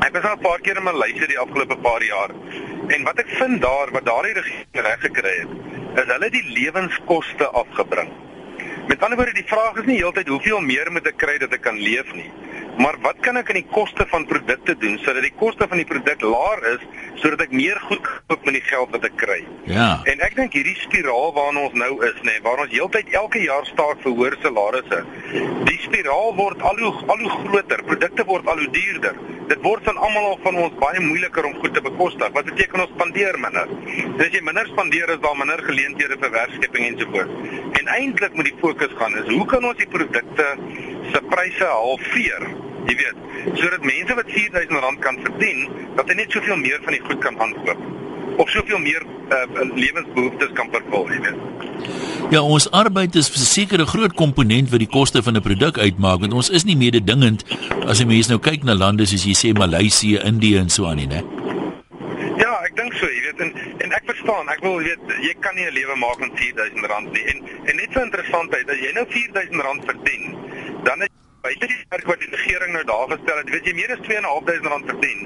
[0.01, 2.31] Ek was al 'n paar keer in Maleisië die afgelope paar jaar.
[2.89, 5.53] En wat ek vind daar wat daardie regering reg gekry het,
[5.95, 8.11] is hulle het die lewenskoste afgebring.
[8.87, 11.61] Met ander woorde, die vraag is nie heeltyd hoeveel meer moet ek kry dat ek
[11.61, 12.31] kan leef nie.
[12.79, 15.89] Maar wat kan ek aan die koste van produkte doen sodat die koste van die
[15.89, 16.85] produk laer is
[17.21, 19.41] sodat ek meer goed koop met die geld wat ek kry?
[19.69, 19.89] Ja.
[20.09, 23.69] En ek dink hierdie spiraal waarna ons nou is, nê, waar ons heeltyd elke jaar
[23.69, 25.03] staak vir hoër salarisse.
[25.69, 29.21] Die spiraal word al hoe al hoe groter, produkte word al hoe duurder.
[29.53, 32.33] Dit word van almal van ons baie moeiliker om goed te bekostig.
[32.35, 33.69] Wat beteken ons spandeer minder?
[34.03, 37.53] En as jy minder spandeer, is daar minder geleenthede vir werkskepping ensovoorts.
[37.81, 40.47] En eintlik moet die fokus gaan is hoe kan ons die produkte
[41.13, 42.47] se pryse halveer?
[42.89, 43.19] Jy weet,
[43.61, 47.39] sodat mense wat R4000 kan verdien, dat hulle net soveel meer van die goed kan
[47.39, 47.91] aankoop
[48.41, 49.45] of soveel meer uh,
[49.77, 51.41] lewensbehoeftes kan vervul, jy weet.
[52.33, 56.21] Ja, ons arbeid is 'n sekere groot komponent wat die koste van 'n produk uitmaak
[56.21, 57.45] want ons is nie mededingend
[57.87, 60.97] as jy mense nou kyk na lande soos jy sê Maleisië, Indië en so aan
[60.97, 61.21] nie, né?
[62.39, 63.53] Ja, ek dink so, jy weet en
[63.85, 67.25] en ek verstaan, ek wil weet jy kan nie 'n lewe maak met R4000 nie.
[67.31, 70.25] En en net so interessantheid, as jy nou R4000 verdien,
[70.83, 71.09] dan is
[71.43, 74.85] buite die werk wat die regering nou daar gestel het, weet jy meer as R2500
[74.93, 75.21] verdien,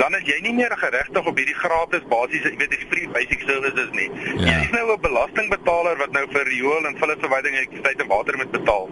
[0.00, 3.42] dan is jy nie meer geregtig op hierdie gratis basiese, jy weet, die free basic
[3.50, 4.08] services nie.
[4.38, 4.46] Ja.
[4.46, 8.36] Jy is nou 'n belastingbetaler wat nou vir riool en vullisverwyding en elektrisiteit en water
[8.36, 8.88] moet betaal.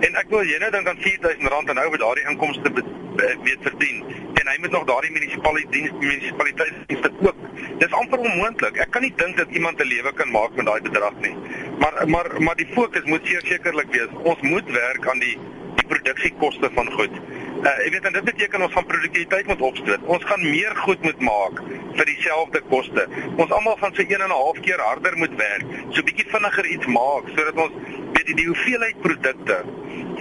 [0.00, 2.84] En ek wil jy nou dink aan R4000 en nou wat daardie inkomste be-
[3.16, 4.04] be- weet verdien
[4.40, 7.36] en hy moet nog daardie munisipaliteit munisipaliteitsdienste ook.
[7.78, 8.76] Dis amper onmoontlik.
[8.76, 11.34] Ek kan nie dink dat iemand 'n lewe kan maak met daai bedrag nie.
[11.78, 14.12] Maar maar maar die fokus moet sekerlik wees.
[14.22, 15.38] Ons moet werk aan die
[15.80, 17.20] die produksiekoste van goed.
[17.58, 20.04] Uh, jy weet en dit beteken ons gaan produktiwiteit moet opstoot.
[20.16, 21.62] Ons gaan meer goed moet maak
[21.98, 23.06] vir dieselfde koste.
[23.36, 26.66] Ons almal gaan so 1 en 'n half keer harder moet werk, so bietjie vinniger
[26.74, 27.74] iets maak sodat ons
[28.14, 29.58] weet die, die hoeveelheid produkte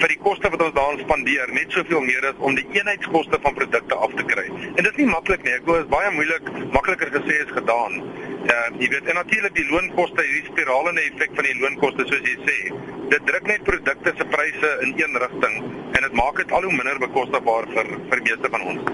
[0.02, 3.56] vir die koste wat ons daaraan spandeer net soveel meer is om die eenheidskoste van
[3.58, 4.46] produkte af te kry.
[4.50, 5.54] En dit is nie maklik nie.
[5.58, 8.02] Ek glo dit is baie moeilik, makliker gesê as gedaan.
[8.50, 12.38] Ja, jy weet en natuurlik die loonkoste, hierdie spiralende effek van die loonkoste soos jy
[12.46, 12.60] sê.
[13.08, 15.60] Dit druk net produkte se pryse in een rigting
[15.96, 18.89] en dit maak dit al hoe minder bekostigbaar vir vir meeste van ons.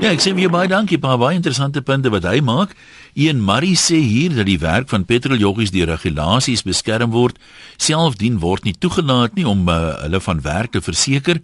[0.00, 2.76] Ja, ek sê vir jou baie dankie, paar baie interessante punte wat hy maak.
[3.18, 7.42] Ian Murray sê hier dat die werk van petroljoggies deur regulasies beskerm word,
[7.76, 11.42] selfdien word nie toegelaat nie om uh, hulle van werk te verseker.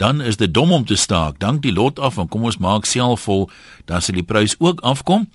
[0.00, 1.36] Dan is dit dom om te staak.
[1.38, 3.50] Dank die lot af en kom ons maak self vol,
[3.86, 5.28] dan sal die prys ook afkom.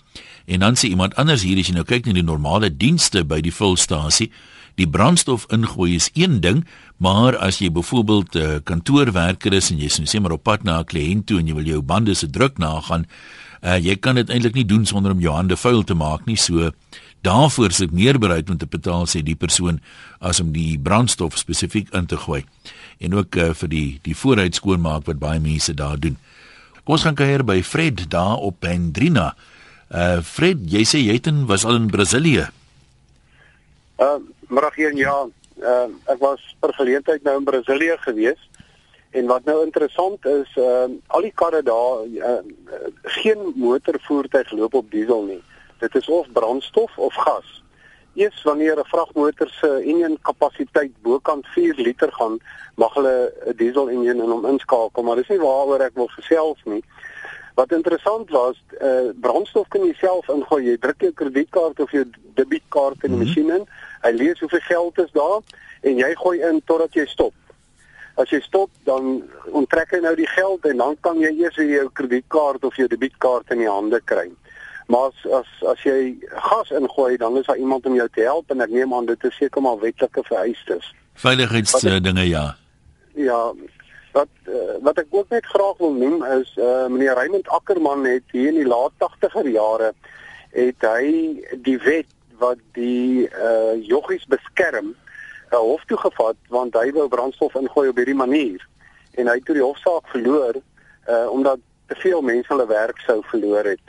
[0.49, 3.39] En dan sê iemand anders hier as jy nou kyk na die normale dienste by
[3.45, 4.31] die vulstasie,
[4.77, 6.61] die brandstof ingooi is een ding,
[7.01, 10.63] maar as jy byvoorbeeld 'n uh, kantoorwerker is en jy's nou sê maar op pad
[10.63, 13.05] na 'n kliënt toe en jy wil jou bande se druk nagaan,
[13.63, 16.35] uh, jy kan dit eintlik nie doen sonder om jou hande vuil te maak nie.
[16.35, 16.71] So
[17.21, 19.79] daarvoor is ek meer bereid om te betaal sê die persoon
[20.19, 22.45] as om die brandstof spesifiek in te gooi.
[22.99, 26.17] En ook uh, vir die die vooruit skoonmaak wat baie mense daar doen.
[26.83, 29.35] Kom ons gaan kuier by Fred daar op Pendrina.
[29.89, 32.49] Uh Fred, jy sê jy het in was al in Brasilië.
[33.99, 35.27] Uh, maar hier ja,
[35.59, 38.49] uh, ek was per geleentheid nou in Brasilië gewees
[39.09, 42.39] en wat nou interessant is, uh, al die karre daar uh,
[43.17, 45.41] geen motorvoertuig loop op diesel nie.
[45.79, 47.63] Dit is of brandstof of gas.
[48.17, 52.39] Eers wanneer 'n vragmotor se enjin kapasiteit bokant 4 liter gaan,
[52.75, 56.59] mag hulle 'n diesel enjin in hom inskakel, maar dis nie waaroor ek wil gesels
[56.65, 56.83] nie.
[57.55, 60.63] Wat interessant was, uh brandstof kan jy self ingooi.
[60.63, 63.67] Jy druk jou kredietkaart of jou debietkaart in die mm -hmm.
[64.01, 65.41] Hy lees hoeveel geld is daar
[65.81, 67.33] en jy gooi in totdat jy stop.
[68.17, 69.21] As jy stop, dan
[69.53, 72.87] onttrek hy nou die geld en dan kan jy eers weer jou kredietkaart of jou
[72.89, 74.29] debietkaart in die hande kry.
[74.87, 76.15] Maar as as as jy
[76.49, 79.23] gas ingooi, dan is daar iemand om jou te help en ek neem aan dit
[79.29, 80.93] is seker maar wetlike vereistes.
[81.17, 82.45] Veiligheidsdinge ja.
[83.17, 83.41] Ja,
[84.17, 88.23] wat uh, wat ek ook net graag wil noem is uh, meneer Raymond Ackerman het
[88.31, 89.91] hier in die laat 80er jare
[90.55, 91.09] het hy
[91.65, 94.93] die wet wat die uh, joggies beskerm
[95.51, 98.61] 'n hof toe gevat want hy wou brandstof ingooi op hierdie manier
[99.15, 103.21] en hy het toe die hofsaak verloor uh, omdat te veel mense hulle werk sou
[103.31, 103.83] verloor het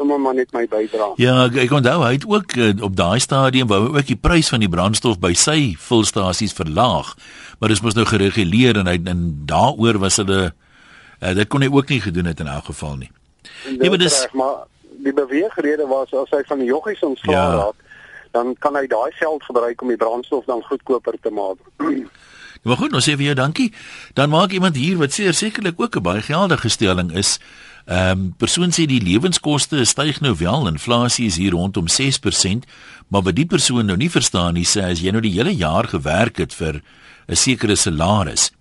[0.00, 1.12] sommer maar net my bydra.
[1.20, 4.48] Ja, ek, ek onthou hy het ook uh, op daai stadium wou ook die prys
[4.52, 7.12] van die brandstof by sy vulstasies verlaag.
[7.60, 11.68] Maar dit moes nou gereguleer en hy en daaroor was hulle uh, dit kon hy
[11.68, 13.10] ook nie gedoen het in elk geval nie.
[13.76, 14.56] Nee, maar dis reg, maar
[15.04, 17.54] die beweegrede was as hy van die joggies ontslae ja.
[17.54, 17.78] raak,
[18.30, 21.58] dan kan hy daai geld gebruik om die brandstof dan goedkoper te maak.
[22.62, 23.70] Maar goed, nou sê vir jou dankie.
[24.14, 27.40] Dan maak iemand hier wat seker sekerlik ook 'n baie geldige stelling is.
[27.86, 32.68] Ehm um, persoon sê die lewenskoste styg nou wel, inflasie is hier rondom 6%,
[33.08, 35.88] maar wat die persoon nou nie verstaan nie, sê as jy nou die hele jaar
[35.88, 36.82] gewerk het vir
[37.28, 38.52] 'n sekere salaris,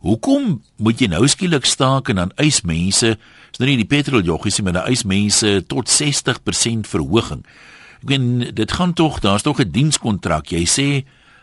[0.00, 3.18] hoekom moet jy nou skielik staak en dan eis mense,
[3.54, 7.44] is nou nie die petroljoggies nie, maar dan eis mense tot 60% verhoging.
[8.02, 10.50] Ek meen dit gaan tog, daar's tog 'n dienskontrak.
[10.50, 10.88] Jy sê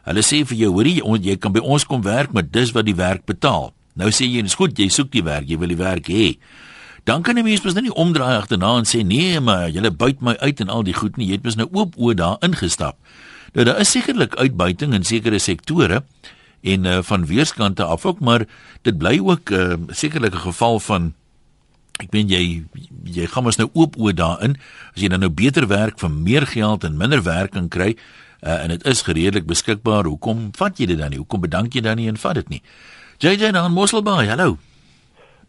[0.04, 2.96] hulle sê vir jou, hoorie, jy kan by ons kom werk, maar dis wat die
[2.96, 3.74] werk betaal.
[3.96, 6.38] Nou sê jy, dis goed, jy soek die werk, jy wil die werk hê
[7.04, 10.22] dan kan 'n mens mos nou nie omdraai agterna en sê nee, maar julle buit
[10.22, 11.28] my uit en al die goed nie.
[11.28, 12.98] Jy het mos nou oop oë daar ingestap.
[13.54, 16.04] Nou daar is sekerlik uitbuiting in sekere sektore
[16.62, 18.46] en uh, van weerskante af ook, maar
[18.82, 21.14] dit bly ook uh, sekerlik 'n geval van
[22.02, 22.64] ek meen jy
[23.06, 24.58] jy gaan mos nou oop oë daarin
[24.94, 27.94] as jy dan nou beter werk vir meer geld en minder werk kan kry
[28.42, 30.10] uh, en dit is redelik beskikbaar.
[30.10, 31.22] Hoekom vat jy dit dan nie?
[31.22, 32.62] Hoekom bedank jy dan nie en vat dit nie?
[33.22, 34.28] JJ dan Mosselbaai.
[34.32, 34.58] Hallo.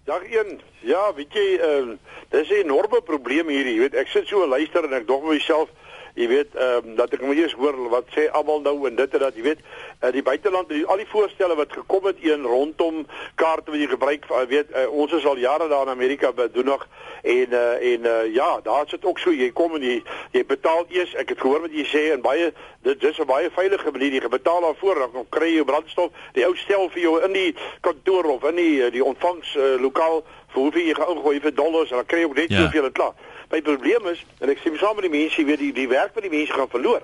[0.05, 0.59] Dag 1.
[0.83, 1.99] Ja, weet jy, ehm uh,
[2.33, 3.95] dis 'n enorme probleem hier, jy weet.
[3.95, 5.69] Ek sit so luister en ek dog myself,
[6.15, 9.15] jy weet, ehm um, dat ek moet eers hoor wat sê almal nou en dit
[9.15, 9.61] en dat, jy weet,
[10.03, 13.87] uh, die buiteland, die, al die voorstelle wat gekom het een rondom kaarte wat jy
[13.87, 16.87] gebruik, uh, weet, uh, ons is al jare daar in Amerika doen nog
[17.23, 20.85] en uh, en uh, ja, daar sit ook so jy kom en jy jy betaal
[20.89, 24.13] eers, ek het gehoor wat jy sê en baie dit dis 'n baie veilige manier,
[24.13, 28.25] jy betaal daarvoor dan kry jy brandstof, die ou stel vir jou in die kantoor
[28.25, 31.97] of in die die ontvangs uh, lokaal vir hoeveel jy gaan ingooi vir dollars en
[31.97, 32.65] dan kry jy ook net ja.
[32.65, 33.15] soveel en klaar.
[33.53, 36.27] My probleem is en ek sê saam met die mense weet die die werk van
[36.27, 37.03] die mense gaan verloor.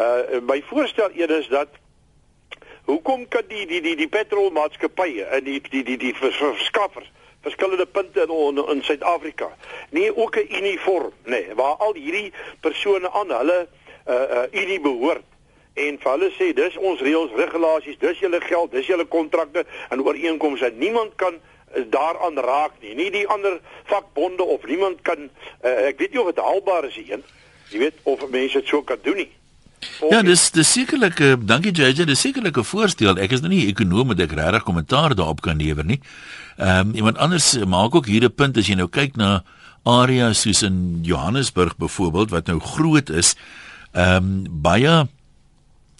[0.00, 1.68] Uh my voorstel eers is dat
[2.84, 7.10] hoekom kan die die die die petrolmaatskappye en die die die die verskaffers
[7.42, 9.50] verskillende punte in in Suid-Afrika
[9.90, 13.68] nie ook 'n uniform nê nee, waar al hierdie persone aan hulle
[14.06, 15.24] uh uh unie behoort
[15.74, 20.02] en vir hulle sê dis ons reëls regulasies dis julle geld dis julle kontrakte en
[20.02, 21.40] ooreenkomste niemand kan
[21.74, 22.94] daaraan raak nie.
[22.94, 25.30] Nie die ander vakbonde of niemand kan
[25.64, 27.22] uh, ek weet nie of dit haalbaar is hier.
[27.70, 29.30] Jy weet of mense dit so kan doen nie.
[30.10, 33.18] Ja, dis dis sekerlik, uh, dankie JJ, dis sekerlik 'n voorstel.
[33.18, 36.00] Ek is nou nie ekonom met ek regtig kommentaar daarop kan lewer nie.
[36.56, 39.42] Ehm um, iemand anders maak ook hier 'n punt as jy nou kyk na
[39.84, 43.34] areas soos in Johannesburg byvoorbeeld wat nou groot is.
[43.92, 45.08] Ehm um, baie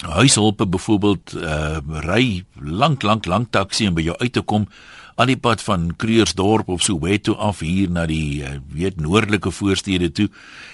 [0.02, 4.66] huishulpe byvoorbeeld uh, ry lank lank lank taxi om by jou uit te kom
[5.14, 10.12] aan die pad van Kreursdorp of Soweto af hier na die uh, weet noordelike voorstede
[10.12, 10.28] toe.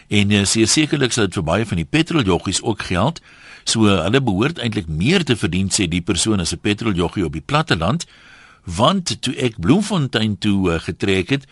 [0.09, 3.21] En uh, sekerlik sal dit vir baie van die petroljoggies ook geld.
[3.65, 7.45] So hulle behoort eintlik meer te verdien sê die persoon as 'n petroljoggie op die
[7.45, 8.07] platte land
[8.65, 11.47] want toe ek Bloemfontein toe getrek het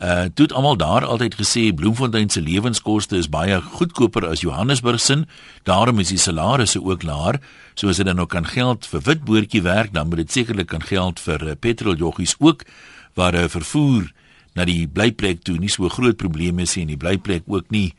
[0.00, 5.00] Uh toe het almal daar altyd gesê Bloemfontein se lewenskoste is baie goedkoper as Johannesburg
[5.00, 5.24] se.
[5.62, 7.40] Daarom is die salarisse ook laer.
[7.74, 10.82] So as jy dan ook kan geld vir witboortjie werk, dan moet dit sekerlik kan
[10.82, 12.64] geld vir uh, petroljoggies ook
[13.14, 14.08] waar uh, vervoer
[14.56, 17.92] na die blyplek toe nie so groot probleme is en die blyplek ook nie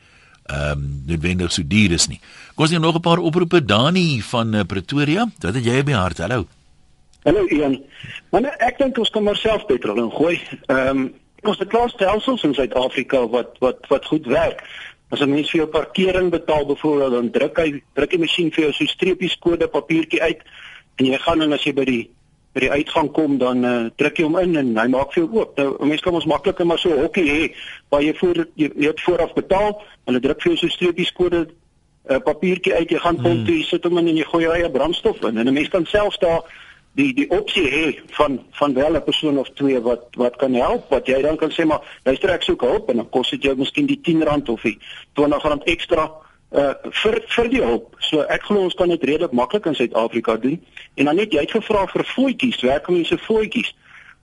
[0.49, 2.19] ehm um, noodwendig so duur is nie.
[2.55, 5.29] Kom ons net nog 'n paar oproepe Dani van uh, Pretoria.
[5.39, 6.17] Wat het jy by hart?
[6.17, 6.47] Hallo.
[7.23, 7.77] Hallo Ian.
[8.31, 10.41] Maar ek dink ons kan maar self petrol ingooi.
[10.65, 14.63] Ehm um, ons het klaar stelsels in Suid-Afrika wat wat wat goed werk.
[15.09, 18.63] As 'n mens vir jou parkering betaal byvoorbeeld, dan druk hy druk die masjien vir
[18.63, 20.41] jou so streepies kode papiertjie uit
[20.95, 22.09] en jy gaan en as jy by die
[22.53, 25.39] by die uitgang kom dan uh, druk jy hom in en hy maak vir jou
[25.39, 25.57] oop.
[25.57, 27.55] Nou 'n mens kan ons makliker maar so hokkie hê
[27.89, 31.47] waar jy voor jy, jy het vooraf betaal, hulle druk vir jou so streepies kode
[31.47, 33.45] 'n uh, papiertjie uit, jy gaan kom hmm.
[33.45, 35.69] toe, jy sit hom in en jy gooi jou eie brandstof in en 'n mens
[35.69, 36.43] kan selfs daar
[36.99, 40.89] die die opsie hê van van wel 'n persoon of twee wat wat kan help
[40.89, 43.55] wat jy dan kan sê maar luister ek soek hulp en dan kos dit jou
[43.55, 44.77] miskien die R10 of die
[45.15, 46.11] R20 ekstra
[46.51, 47.95] uh vir vir die hulp.
[48.03, 50.59] So ek glo ons kan dit redelik maklik in Suid-Afrika doen.
[50.99, 53.71] En dan net jy het gevra vir voetjies, werk mense voetjies.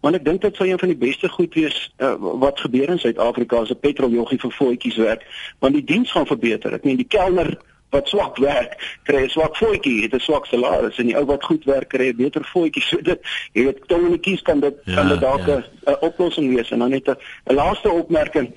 [0.04, 3.00] Want ek dink dit sou een van die beste goed wees uh, wat gebeur in
[3.00, 5.24] Suid-Afrika as 'n petroljoggie vir voetjies werk,
[5.58, 6.74] want die diens gaan verbeter.
[6.74, 7.56] Ek meen die kelner
[7.90, 11.44] wat swak werk, kry 'n swak voetjie, het 'n swak salaris en die ou wat
[11.44, 12.82] goed werk kry 'n beter voetjie.
[12.88, 13.20] So dit,
[13.52, 15.96] jy weet, tonnetjies kan dit ja, kan dit dalk 'n ja.
[16.00, 16.70] oplossing wees.
[16.70, 18.54] En dan net 'n laaste opmerking.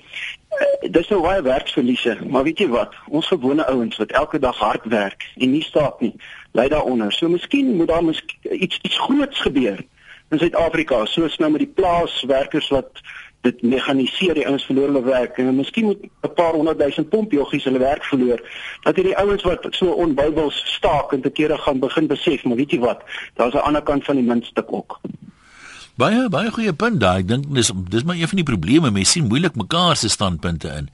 [0.52, 2.94] Uh, dis nou baie werksverliese, maar weet jy wat?
[3.08, 6.14] Ons gewone ouens wat elke dag hard werk en nie staat nie,
[6.52, 7.12] lê daaronder.
[7.12, 9.80] So miskien moet daar miskien iets iets groots gebeur
[10.32, 13.00] in Suid-Afrika, soos nou met die plaaswerkers wat
[13.42, 15.38] dit mekaniseer die ouens verloor hulle werk.
[15.38, 18.40] En miskien moet 'n paar honderd duisend pomp joggies hulle werk verloor
[18.82, 22.70] dat hierdie ouens wat so onbybels staak en te kere gaan begin besef maar weet
[22.70, 23.02] jy wat
[23.34, 25.00] daar's 'n ander kant van die muntstuk ook.
[25.94, 28.90] Baie baie goeie punt daai ek dink dis dis maar een van die probleme.
[28.90, 30.88] Mense sien moeilik mekaar se standpunte in.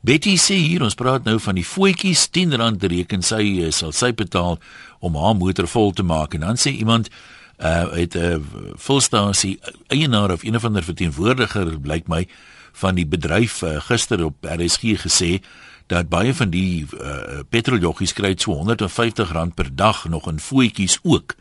[0.00, 4.14] Betty sê hier ons praat nou van die voetjies R10 reken sy eh, sal sy
[4.16, 4.58] betaal
[5.00, 6.34] om haar motor vol te maak.
[6.34, 7.10] En dan sê iemand
[7.60, 8.36] uh het 'n uh,
[8.74, 12.28] volstasie eienaar of een of ander verteenwoordiger blyk my
[12.72, 15.42] van die bedryf uh, gister op RSG gesê
[15.86, 21.34] dat baie van die uh, petroljoggies kry so R150 per dag nog in voetjies ook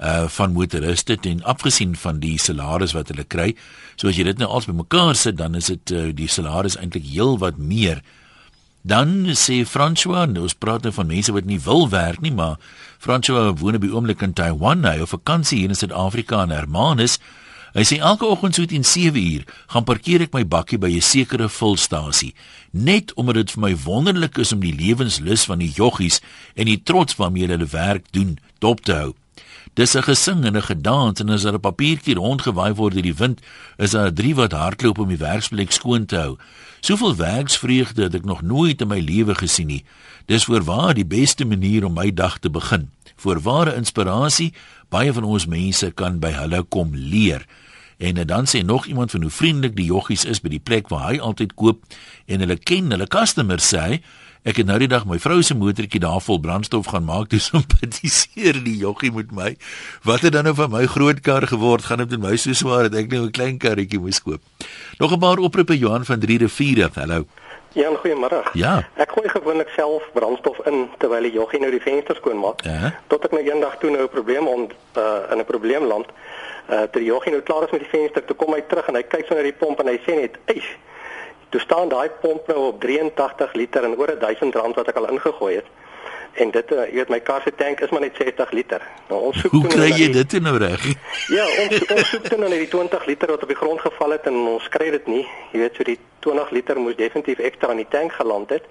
[0.00, 3.56] uh van motoriste en afgesien van die salaris wat hulle kry.
[3.96, 7.04] So as jy dit nou als bymekaar sit, dan is dit uh, die salaris eintlik
[7.04, 8.00] heel wat meer.
[8.80, 12.56] Dan sê François, nou, ons praat nou van mense wat nie wil werk nie, maar
[13.00, 17.14] François woon op die oomblik in Taiwan, hy op vakansie hier in Suid-Afrika in Hermanus.
[17.72, 21.48] Hy sê elke oggend so teen 7uur gaan parkeer ek my bakkie by 'n sekere
[21.48, 22.34] volstasie,
[22.72, 26.20] net omdat dit vir my wonderlik is om die lewenslus van die joggies
[26.56, 29.14] en die trots waarmee hulle werk doen dop te hou.
[29.74, 33.14] Dis 'n gesing en 'n gedans en as daar 'n papiertjie rondgewaai word deur die
[33.14, 33.40] wind,
[33.76, 36.36] is daar drie wat hardloop om die werksplek skoon te hou.
[36.80, 39.84] Soveel werksvreugde het ek nog nooit in my lewe gesien nie.
[40.26, 42.90] Dis voorwaar die beste manier om my dag te begin.
[43.16, 44.52] Voorware inspirasie,
[44.88, 47.46] baie van ons mense kan by hulle kom leer.
[47.98, 51.10] En dan sê nog iemand van hoe vriendelik die joggies is by die plek waar
[51.12, 51.84] hy altyd koop
[52.26, 54.00] en hulle ken hulle customers sê
[54.40, 57.50] Ek het nou die dag my vrou se motortjie daar vol brandstof gaan maak, dis
[57.52, 59.50] om petiseer die joggie met my.
[60.08, 61.84] Wat het dan nou van my groot kar geword?
[61.84, 64.40] Gaan dit met my so swaar dat ek nou 'n klein karretjie moes koop.
[64.98, 66.88] Nog 'n paar oproepe Johan van 3 riviere.
[66.94, 67.26] Hallo.
[67.76, 68.40] Ja, goeiemôre.
[68.56, 68.88] Ja.
[68.96, 72.64] Ek gooi gewoonlik self brandstof in terwyl die joggie nou die vensters skoonmaak.
[72.64, 72.94] Ja.
[73.06, 76.06] Tot ek nou eendag toe nou 'n probleem ont uh, in 'n probleemland.
[76.70, 78.94] Uh toe die joggie nou klaar is met die venster, toe kom hy terug en
[78.94, 80.76] hy kyk so na die pomp en hy sê net, "Eish,
[81.50, 85.10] Toe staan daai pomp nou op 83 liter en oor 1000 rand wat ek al
[85.10, 85.70] ingegooi het.
[86.32, 88.82] En dit uh, jy weet my kar se tank is maar net 60 liter.
[89.08, 90.84] Nou ons soek Hoe kry jy die, dit nou reg?
[91.36, 94.28] Ja, ons ons soek dan net die 20 liter wat op die grond geval het
[94.30, 95.24] en ons kry dit nie.
[95.50, 98.70] Jy weet so die 20 liter moes definitief ekstra in die tank geland het.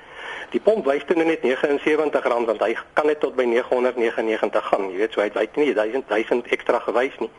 [0.54, 4.88] Die pomp wys toe net 79 rand want hy kan net tot by 999 gaan.
[4.94, 7.32] Jy weet so hy het nie 1000 1000 ekstra gewys nie.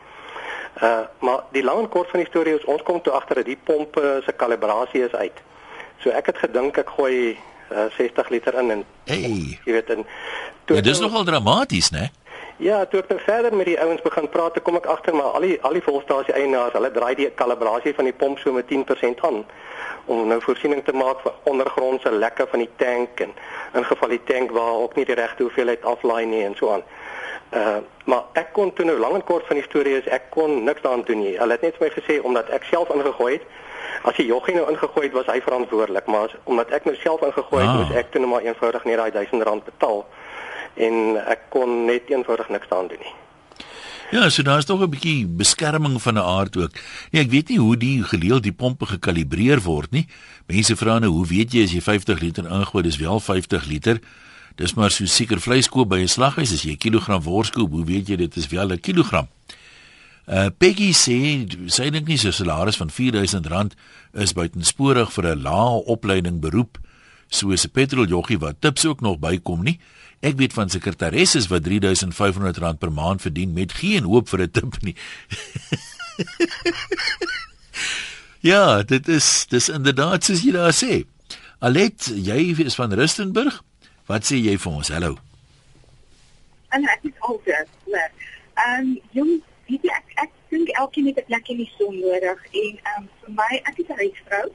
[0.79, 3.45] Uh maar die lang en kort van die storie is ons kom toe agter dat
[3.45, 5.43] die pomp uh, se kalibrasie is uit.
[5.99, 7.37] So ek het gedink ek gooi
[7.71, 9.59] uh, 60 liter in en hey.
[9.65, 10.05] jy weet en
[10.65, 12.09] toe ja, Dit is nogal dramaties, né?
[12.61, 15.45] Ja, toe ek nou verder met die ouens begin praat, kom ek agter maar al
[15.47, 19.23] die al die volstasie eienaars, hulle draai die kalibrasie van die pomp so met 10%
[19.27, 19.43] aan
[20.05, 23.33] om nou voorsiening te maak vir ondergrondse lekke van die tank en
[23.77, 26.85] in geval die tank waar ook nie die regte hoeveelheid aflaai nie en so aan.
[27.51, 27.79] Uh
[28.11, 30.81] maar ek kon toe nou lank en kort van die storie is ek kon niks
[30.81, 31.37] daaraan doen nie.
[31.37, 33.45] Hulle het net vir my gesê omdat ek self ingegooi het.
[34.03, 37.21] As die joggie nou ingegooi het, was hy verantwoordelik, maar as, omdat ek nou self
[37.21, 37.77] ingegooi het, ah.
[37.77, 40.05] moes ek toe net maar eenvoudig net daai 1000 rand betaal
[40.75, 43.15] en ek kon net eenvoudig niks daaraan doen nie.
[44.11, 46.73] Ja, so daar is tog 'n bietjie beskerming van 'n aard ook.
[47.11, 50.07] Nee, ek weet nie hoe die gereeld die pompe gekalibreer word nie.
[50.47, 53.99] Mense vra nou, hoe weet jy as jy 50 liter ingooi, dis wel 50 liter?
[54.55, 57.71] Dis maar so seker vleis koop by 'n slaghuis as jy 'n kilogram wors koop,
[57.71, 59.27] hoe weet jy dit is wel 'n kilogram?
[60.27, 63.73] Uh Peggy sê sy dink nie sy salaris van R4000
[64.13, 66.77] is buitensporig vir 'n lae opleiding beroep
[67.29, 69.79] soos 'n petroljoggie wat tips ook nog bykom nie.
[70.21, 74.81] Ek weet van sekretaresses wat R3500 per maand verdien met geen hoop vir 'n tip
[74.81, 74.95] nie.
[78.51, 81.03] ja, dit is dis inderdaad soos jy daar sê.
[81.59, 83.63] Alet, jy is van Rustenburg.
[84.11, 84.89] Wat sê jy vir ons?
[84.91, 85.15] Hallo.
[86.75, 87.67] En ek is alter.
[87.95, 89.37] Ehm jong,
[89.69, 92.97] weet jy ek ek dink elkeen het 'n plek in die son nodig en ehm
[92.97, 94.47] um, vir my ek is 'n huisvrou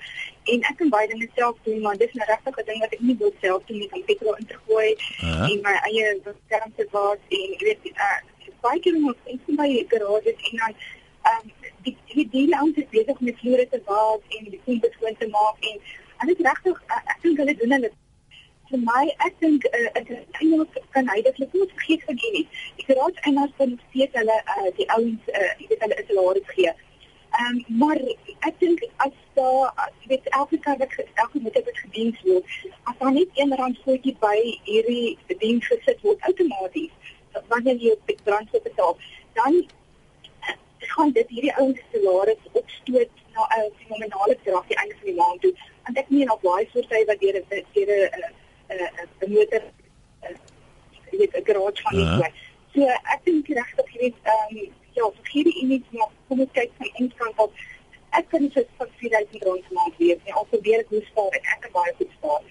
[0.52, 3.16] en ek kan baie dinge self doen maar dis 'n regte ding wat ek nie
[3.22, 5.50] wil self doen nie, om petrol in te gooi uh -huh.
[5.50, 6.04] en my eie
[6.44, 8.20] skerm te was en jy weet uh,
[8.61, 10.74] baie keer moet ek in my garage en dan
[11.30, 11.52] ehm um,
[11.84, 15.28] die die die ouens is besig met vloere te was en die koeie skoon te
[15.38, 15.76] maak en
[16.20, 17.92] en dit regtig uh, ek dink hulle doen hulle
[18.71, 20.11] vir my ek dink uh, ek
[20.41, 22.47] eintlik kan hy dit net vergeet van nie.
[22.83, 26.12] Ek raad en as dan sê hulle uh, die ouens uh, jy weet hulle is
[26.19, 26.75] laat gee.
[27.37, 28.01] Ehm um, maar
[28.49, 32.57] ek dink as daar jy weet elke keer wat elke moet dit gedien word,
[32.91, 34.37] as daar net een rand voetjie by
[34.69, 37.12] hierdie diens gesit word outomaties
[37.53, 38.97] wanneer jy die brandstof betaal,
[39.37, 39.61] dan
[40.97, 45.41] gaan dit hierdie ouens salaris opstoot na 'n fenominale bedrag die einde van die maand
[45.41, 45.55] toe.
[45.85, 48.35] En ek meen op baie soorte wat deur deur 'n
[48.69, 49.62] 'n motor
[51.11, 52.11] jy weet 'n garage van iets.
[52.11, 52.33] Uh -huh.
[52.75, 56.53] So ek dink regtig jy weet ehm um, ja, vir hierdie image maar kom ons
[56.53, 57.53] kyk van inkant op.
[58.11, 60.19] Ek kan dit vir 4000 rand per maand wees.
[60.25, 62.43] Nee, al probeer ek hoe spaar ek ek baie goed spaar.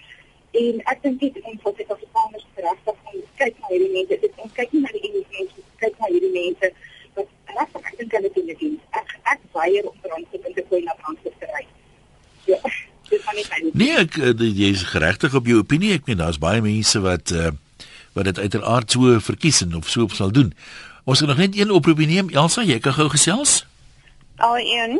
[0.62, 4.20] En ek dink dit ons wat ek as Afrikaners regtig om kyk na hierdie mense.
[4.20, 6.72] Dit ons kyk nie na die image kyk na hierdie mense
[7.14, 7.28] wat
[7.60, 8.66] regtig ek dink hulle doen dit.
[8.90, 11.66] Ek ek weier om vir ons te kyk na Franse te ry.
[12.46, 12.60] Ja
[13.72, 15.94] Nee, ek eh, jy is geregtig op jou opinie.
[15.98, 17.52] Ek meen daar's baie mense wat uh,
[18.16, 20.52] wat dit uiteraard so verkies en of so sal doen.
[21.04, 22.30] Ons het nog net een oproepie neem.
[22.34, 23.60] Elsa, jy kan gou gesels.
[24.42, 24.98] Al een.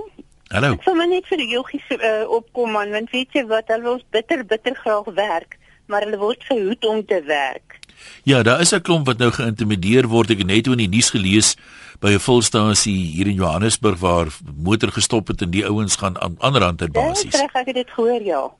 [0.52, 0.76] Hallo.
[0.76, 3.98] Ek wil net vir die joggies uh, opkom man, want weet jy wat, hulle wil
[4.14, 5.56] bitter bitter graag werk,
[5.90, 7.75] maar hulle word verhoed om te werk.
[8.22, 10.30] Ja, daar is 'n klomp wat nou geïntimideer word.
[10.30, 11.56] Ek het net in die nuus gelees
[12.00, 14.26] by 'n volstasie hier in Johannesburg waar
[14.56, 17.32] motor gestop het en die ouens gaan aan ander kant ter basies.
[17.32, 18.50] Ja, ek het dit gehoor, ja.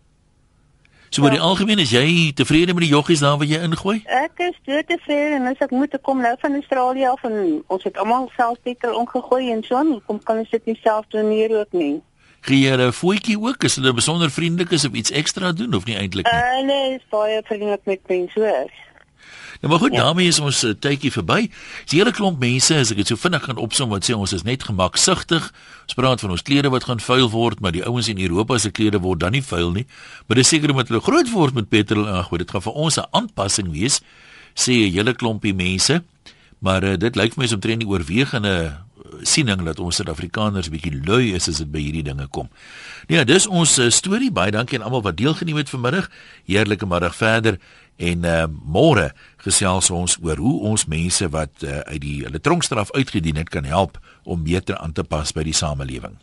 [1.11, 1.37] So oor ja.
[1.37, 4.03] die algemeen is jy tevrede met die joggies daar wat jy ingooi?
[4.05, 7.87] Ek is dood tevrede en as ek moet kom nou van Australië af en ons
[7.87, 11.55] het almal self petrol ongegooi en so, kom kan ons dit nie self doen hier
[11.61, 12.03] ook nie.
[12.47, 15.87] Gee jy 'n voetjie ook as hulle besonder vriendelik is of iets ekstra doen of
[15.87, 16.43] nie eintlik nie?
[16.43, 18.71] Uh, nee, is baie vriendelik met mense hoor.
[19.67, 20.05] Nou maar goed, ja.
[20.05, 21.49] daarmee is ons uh, tydjie verby.
[21.85, 24.33] Dis 'n hele klomp mense as ek dit so vinnig gaan opsom wat sê ons
[24.33, 25.43] is net gemaksugtig.
[25.83, 28.71] Ons praat van ons klere wat gaan vuil word, maar die ouens in Europa se
[28.71, 29.87] klere word dan nie vuil nie.
[30.27, 32.97] Maar dis seker omdat hulle groot word met petrol en goed, dit gaan vir ons
[32.97, 34.01] 'n aanpassing wees,
[34.55, 36.03] sê 'n hele klompie mense.
[36.59, 38.87] Maar uh, dit lyk vir my omtrent die oorwegende uh,
[39.23, 42.49] siening dat ons Suid-Afrikaners bietjie lui is as dit by hierdie dinge kom.
[43.07, 44.33] Nee, dis ons uh, storie.
[44.35, 46.09] Baie dankie aan almal wat deelgeneem het vanmiddag.
[46.49, 47.61] Heerlike middag verder.
[47.97, 49.13] En uh, môre
[49.47, 53.65] gesels ons oor hoe ons mense wat uh, uit die hulle tronkstraf uitgedien het kan
[53.65, 56.19] help om beter aan te pas by die samelewing.